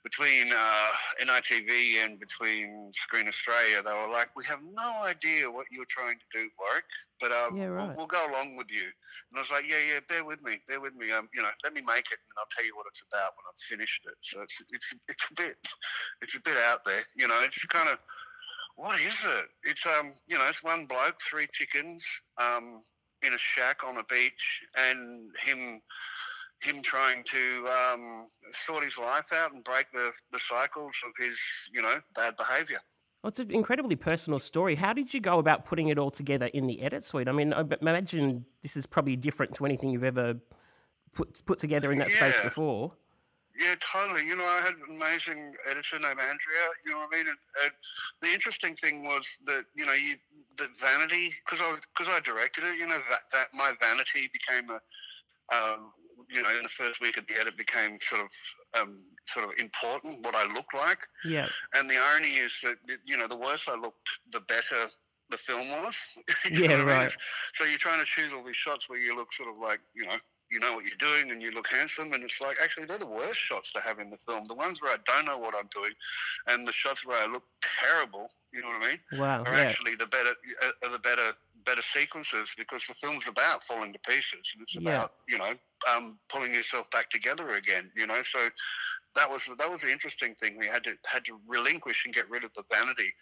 [0.02, 0.88] between uh,
[1.22, 6.16] NITV and between Screen Australia they were like we have no idea what you're trying
[6.16, 6.84] to do Warwick
[7.20, 8.88] but um, Yeah, we'll, we'll go along with you.
[9.30, 11.50] And I was like yeah yeah bear with me bear with me um you know
[11.64, 14.16] let me make it and I'll tell you what it's about when I've finished it.
[14.22, 15.56] So it's it's it's a bit
[16.22, 17.98] it's a bit out there you know it's kind of
[18.80, 19.48] what is it?
[19.64, 22.02] It's um, you know, it's one bloke, three chickens,
[22.38, 22.82] um,
[23.22, 25.82] in a shack on a beach, and him,
[26.62, 31.38] him trying to um, sort his life out and break the the cycles of his,
[31.72, 32.78] you know, bad behaviour.
[33.22, 34.76] Well, it's an incredibly personal story.
[34.76, 37.28] How did you go about putting it all together in the edit suite?
[37.28, 40.36] I mean, I imagine this is probably different to anything you've ever
[41.12, 42.92] put put together in that space before.
[43.58, 44.26] Yeah, totally.
[44.26, 46.64] You know, I had an amazing editor named Andrea.
[46.86, 47.26] You know what I mean?
[47.28, 47.72] And, and
[48.22, 50.16] the interesting thing was that you know you
[50.56, 52.78] the vanity because I because I directed it.
[52.78, 54.80] You know that that my vanity became a
[55.54, 55.92] um,
[56.32, 58.28] you know in the first week of the edit it became sort of
[58.80, 60.98] um, sort of important what I look like.
[61.24, 61.48] Yeah.
[61.74, 64.88] And the irony is that you know the worse I looked, the better
[65.30, 65.94] the film was.
[66.50, 66.86] Yeah, what I mean?
[66.86, 67.12] right.
[67.54, 70.04] So you're trying to choose all these shots where you look sort of like you
[70.06, 70.16] know
[70.50, 73.06] you know what you're doing and you look handsome, and it's like actually they're the
[73.06, 74.46] worst shots to have in the film.
[74.48, 75.92] The ones where I don't know what I'm doing,
[76.48, 78.28] and the shots where I look terrible.
[78.52, 79.20] You know what I mean?
[79.20, 79.42] Wow.
[79.44, 79.60] Are Yeah.
[79.68, 81.32] actually the better uh, are the better
[81.64, 84.80] better sequences because the film's about falling to pieces and it's Yeah.
[84.80, 85.52] about you know
[85.94, 87.90] um, pulling yourself back together again.
[87.96, 88.38] You know, so
[89.16, 90.56] that was that was the interesting thing.
[90.58, 93.12] We had to had to relinquish and get rid of the vanity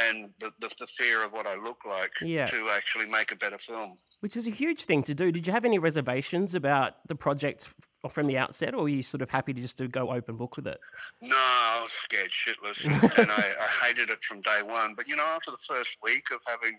[0.00, 2.46] and the, the, the fear of what I look like Yeah.
[2.46, 3.96] to actually make a better film.
[4.20, 5.32] Which is a huge thing to do.
[5.32, 7.74] Did you have any reservations about the project
[8.08, 10.54] from the outset, or were you sort of happy to just to go open book
[10.56, 10.78] with it?
[11.20, 12.84] No, I was scared shitless,
[13.18, 14.94] and I, I hated it from day one.
[14.96, 16.78] But you know, after the first week of having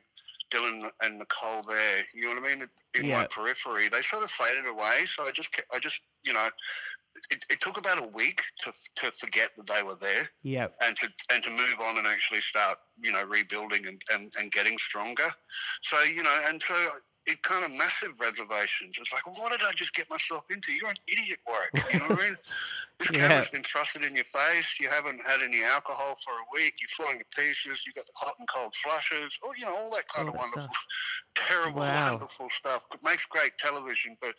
[0.54, 3.18] Dylan and Nicole there, you know what I mean, in Yeah.
[3.22, 5.06] my periphery, they sort of faded away.
[5.08, 6.47] So I just, kept, I just, you know,
[7.30, 10.68] it, it took about a week to to forget that they were there Yeah.
[10.82, 14.51] and to and to move on and actually start, you know, rebuilding and, and, and
[14.51, 15.30] getting stronger.
[15.84, 16.74] So you know, and so
[17.26, 18.97] it kind of massive reservations.
[18.99, 20.74] It's like, what did I just get myself into?
[20.74, 21.93] You're an idiot, Warwick.
[21.93, 22.38] You know what I mean?
[22.99, 23.28] This Yeah.
[23.28, 24.78] camera's been thrusted in your face.
[24.80, 26.76] You haven't had any alcohol for a week.
[26.80, 27.82] You're falling to pieces.
[27.88, 29.38] You've got the hot and cold flushes.
[29.43, 30.86] Oh, you know all that kind All of that wonderful, stuff.
[31.36, 32.11] terrible, Wow.
[32.11, 32.86] wonderful stuff.
[32.93, 34.36] It makes great television, but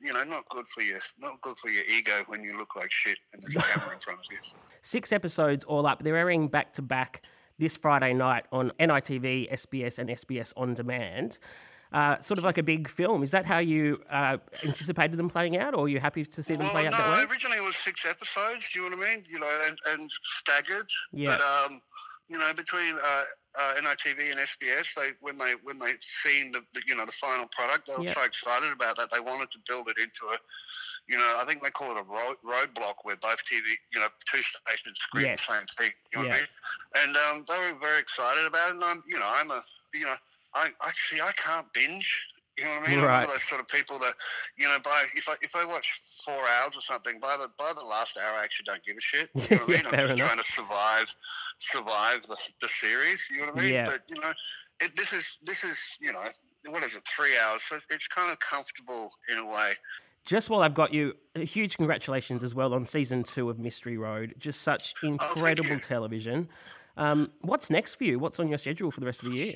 [0.00, 0.98] you know, not good for you.
[1.18, 4.00] Not good for your ego when you look like shit and there's a camera in
[4.00, 4.38] front of you.
[4.82, 6.02] Six episodes all up.
[6.02, 7.22] They're airing back to back
[7.58, 11.38] this Friday night on NITV, SBS, and SBS On Demand.
[11.94, 13.22] Uh, sort of like a big film.
[13.22, 16.54] Is that how you uh, anticipated them playing out, or are you happy to see
[16.54, 17.30] them well, play out no, that way?
[17.30, 18.68] originally it was six episodes.
[18.72, 19.24] Do you know what I mean?
[19.30, 20.90] You know, and, and staggered.
[21.12, 21.38] Yeah.
[21.38, 21.80] But um,
[22.28, 23.24] you know, between uh,
[23.60, 27.12] uh, NITV and SBS, they when they when they seen the, the you know the
[27.12, 29.12] final product, they were so excited about that.
[29.12, 30.36] They wanted to build it into a.
[31.06, 34.08] You know, I think they call it a road, roadblock where both TV, you know,
[34.24, 35.46] two stations screen Yes.
[35.46, 35.90] the same thing.
[36.10, 36.30] You know Yeah.
[36.30, 36.48] what I mean?
[37.04, 38.74] And um, they were very excited about it.
[38.76, 40.14] And I'm, you know, I'm a, you know,
[40.54, 42.26] I actually I can't binge
[42.56, 42.98] You know what I mean?
[43.00, 43.14] I'm Right.
[43.14, 44.14] one of those sort of people that,
[44.56, 47.72] you know, by if I if I watch four hours or something, by the by
[47.78, 49.28] the last hour, I actually don't give a shit.
[49.34, 49.90] You know what I mean?
[49.90, 50.28] fair I'm just enough.
[50.28, 51.14] trying to survive
[51.58, 53.28] survive the, the series.
[53.32, 53.72] You know what I mean?
[53.74, 53.84] Yeah.
[53.86, 54.32] But you know,
[54.80, 56.22] it, this is this is you know
[56.66, 57.02] what is it?
[57.06, 57.62] Three hours.
[57.64, 59.72] So it's kind of comfortable in a way.
[60.24, 63.98] Just while I've got you, a huge congratulations as well on season two of Mystery
[63.98, 64.34] Road.
[64.38, 65.78] Just such incredible you.
[65.80, 66.48] television.
[66.96, 68.18] Um, what's next for you?
[68.18, 69.54] What's on your schedule for the rest of the year?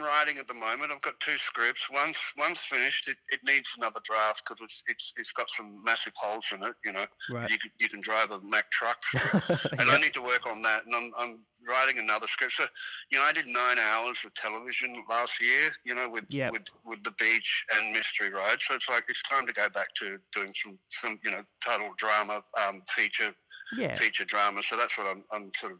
[0.00, 0.92] Writing at the moment.
[0.92, 1.88] I've got two scripts.
[1.92, 3.08] One's one's finished.
[3.08, 6.74] It, it needs another draft because it's, it's it's got some massive holes in it.
[6.84, 7.50] You know, Right.
[7.50, 8.98] you can you can drive a Mack truck,
[9.78, 10.84] and I need to work on that.
[10.86, 12.54] And I'm I'm writing another script.
[12.54, 12.64] So,
[13.12, 15.70] you know, I did nine hours of television last year.
[15.84, 16.52] You know, with Yep.
[16.52, 18.58] with with the beach and Mystery Road.
[18.60, 21.92] So it's like it's time to go back to doing some some you know total
[21.98, 23.32] drama um, feature
[23.76, 23.94] Yeah.
[23.94, 24.62] feature drama.
[24.62, 25.78] So that's what I'm, I'm sort of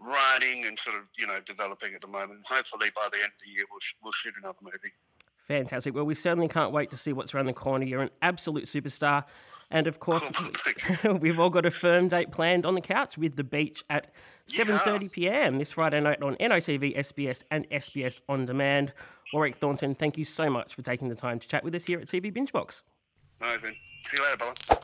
[0.00, 2.44] writing and sort of you know developing at the moment.
[2.48, 4.94] Hopefully by the end of the year we'll, sh- we'll shoot another movie.
[5.46, 5.94] Fantastic.
[5.94, 7.84] Well, we certainly can't wait to see what's around the corner.
[7.84, 9.24] You're an absolute superstar.
[9.70, 10.28] And of course,
[11.04, 14.12] oh, we've all got a firm date planned on the couch with the beach at
[14.48, 15.58] 7.30 p.m.
[15.58, 18.92] this Friday night on NITV, SBS and SBS On Demand.
[19.32, 22.00] Warwick Thornton, thank you so much for taking the time to chat with us here
[22.00, 22.82] at TV Binge Box.
[23.40, 23.74] No, then.
[24.02, 24.36] See you later,
[24.68, 24.80] Bella.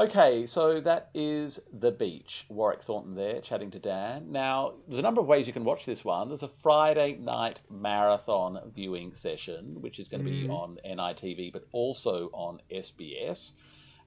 [0.00, 2.46] Okay, so that is The Beach.
[2.48, 4.32] Warwick Thornton there chatting to Dan.
[4.32, 6.26] Now, there's a number of ways you can watch this one.
[6.26, 10.50] There's a Friday night marathon viewing session, which is going to be mm-hmm.
[10.50, 13.52] on NITV, but also on SBS.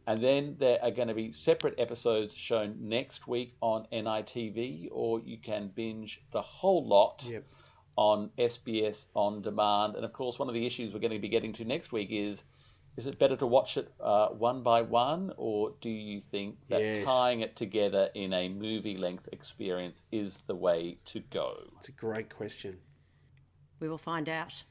[0.08, 5.22] And then there are going to be separate episodes shown next week on NITV, or
[5.22, 7.46] you can binge the whole lot Yep.
[7.96, 9.96] on SBS on demand.
[9.96, 12.10] And of course, one of the issues we're going to be getting to next week
[12.12, 12.44] is
[12.98, 16.82] is it better to watch it uh, one by one, or do you think that
[16.82, 17.06] Yes.
[17.06, 21.58] tying it together in a movie length experience is the way to go?
[21.78, 22.80] It's a great question.
[23.80, 24.64] We will find out.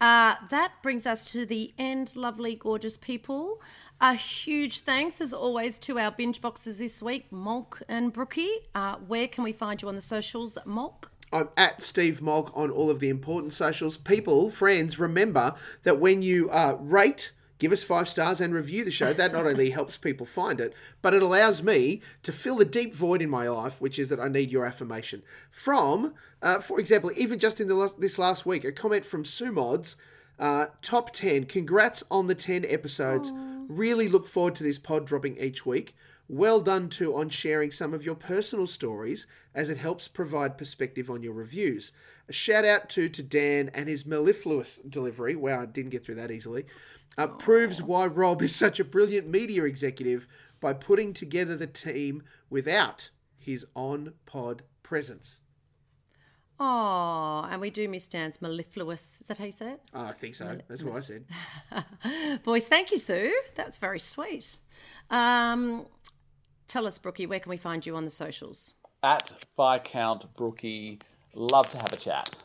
[0.00, 3.60] Uh, that brings us to the end, lovely, gorgeous people.
[4.00, 8.50] A huge thanks, as always, to our binge boxes this week, Molk and Brookie.
[8.74, 11.12] Uh, where can we find you on the socials, Molk?
[11.32, 13.96] I'm at Steve Molk on all of the important socials.
[13.98, 18.90] People, friends, remember that when you uh, rate, give us five stars, and review the
[18.90, 22.64] show, that not only helps people find it, but it allows me to fill the
[22.64, 25.22] deep void in my life, which is that I need your affirmation.
[25.50, 29.24] From, uh, for example, even just in the last, this last week, a comment from
[29.24, 29.96] Sumods.
[30.38, 31.46] Uh, top 10.
[31.46, 33.32] Congrats on the 10 episodes.
[33.68, 35.96] Really look forward to this pod dropping each week.
[36.28, 41.10] Well done too on sharing some of your personal stories as it helps provide perspective
[41.10, 41.90] on your reviews.
[42.28, 45.34] A shout out to, to Dan and his mellifluous delivery.
[45.34, 46.66] Wow, I didn't get through that easily.
[47.18, 50.28] Uh, proves why Rob is such a brilliant media executive
[50.60, 55.40] by putting together the team without his on pod presence.
[56.60, 59.20] Oh, and we do miss Dan's mellifluous.
[59.20, 59.80] Is that how you say it?
[59.94, 60.58] Oh, I think so.
[60.68, 61.24] That's what I said.
[62.44, 63.32] Voice, thank you, Sue.
[63.54, 64.58] That's very sweet.
[65.10, 65.86] Um,
[66.66, 68.74] tell us, Brookie, where can we find you on the socials?
[69.04, 70.98] At Viscount Brookie,
[71.34, 72.36] love to have a chat.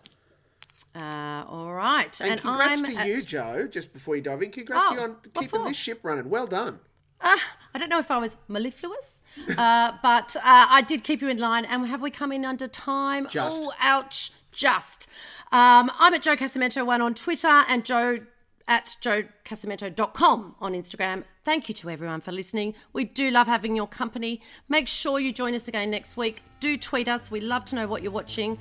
[0.96, 2.20] Uh, all right.
[2.22, 4.52] And, congrats I'm to at- you, Joe, just before you dive in.
[4.52, 6.30] Congrats to Oh, you on keeping this ship running.
[6.30, 6.80] Well done.
[7.26, 9.22] I don't know if I was mellifluous,
[9.58, 11.64] uh, but uh, I did keep you in line.
[11.66, 13.28] And have we come in under time?
[13.30, 13.58] Just.
[13.62, 14.32] Oh, ouch.
[14.52, 15.10] Just.
[15.52, 18.20] Um, I'm at Joe Casamento one on Twitter and Joe
[18.68, 21.24] at joecasamento.com on Instagram.
[21.44, 22.76] Thank you to everyone for listening.
[22.92, 24.42] We do love having your company.
[24.70, 26.44] Make sure you join us again next week.
[26.60, 27.32] Do tweet us.
[27.32, 28.58] We love to know what you're watching.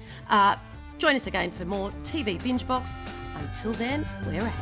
[1.03, 2.93] Join us again for more TV Binge Box.
[3.35, 4.53] Until then, we're out.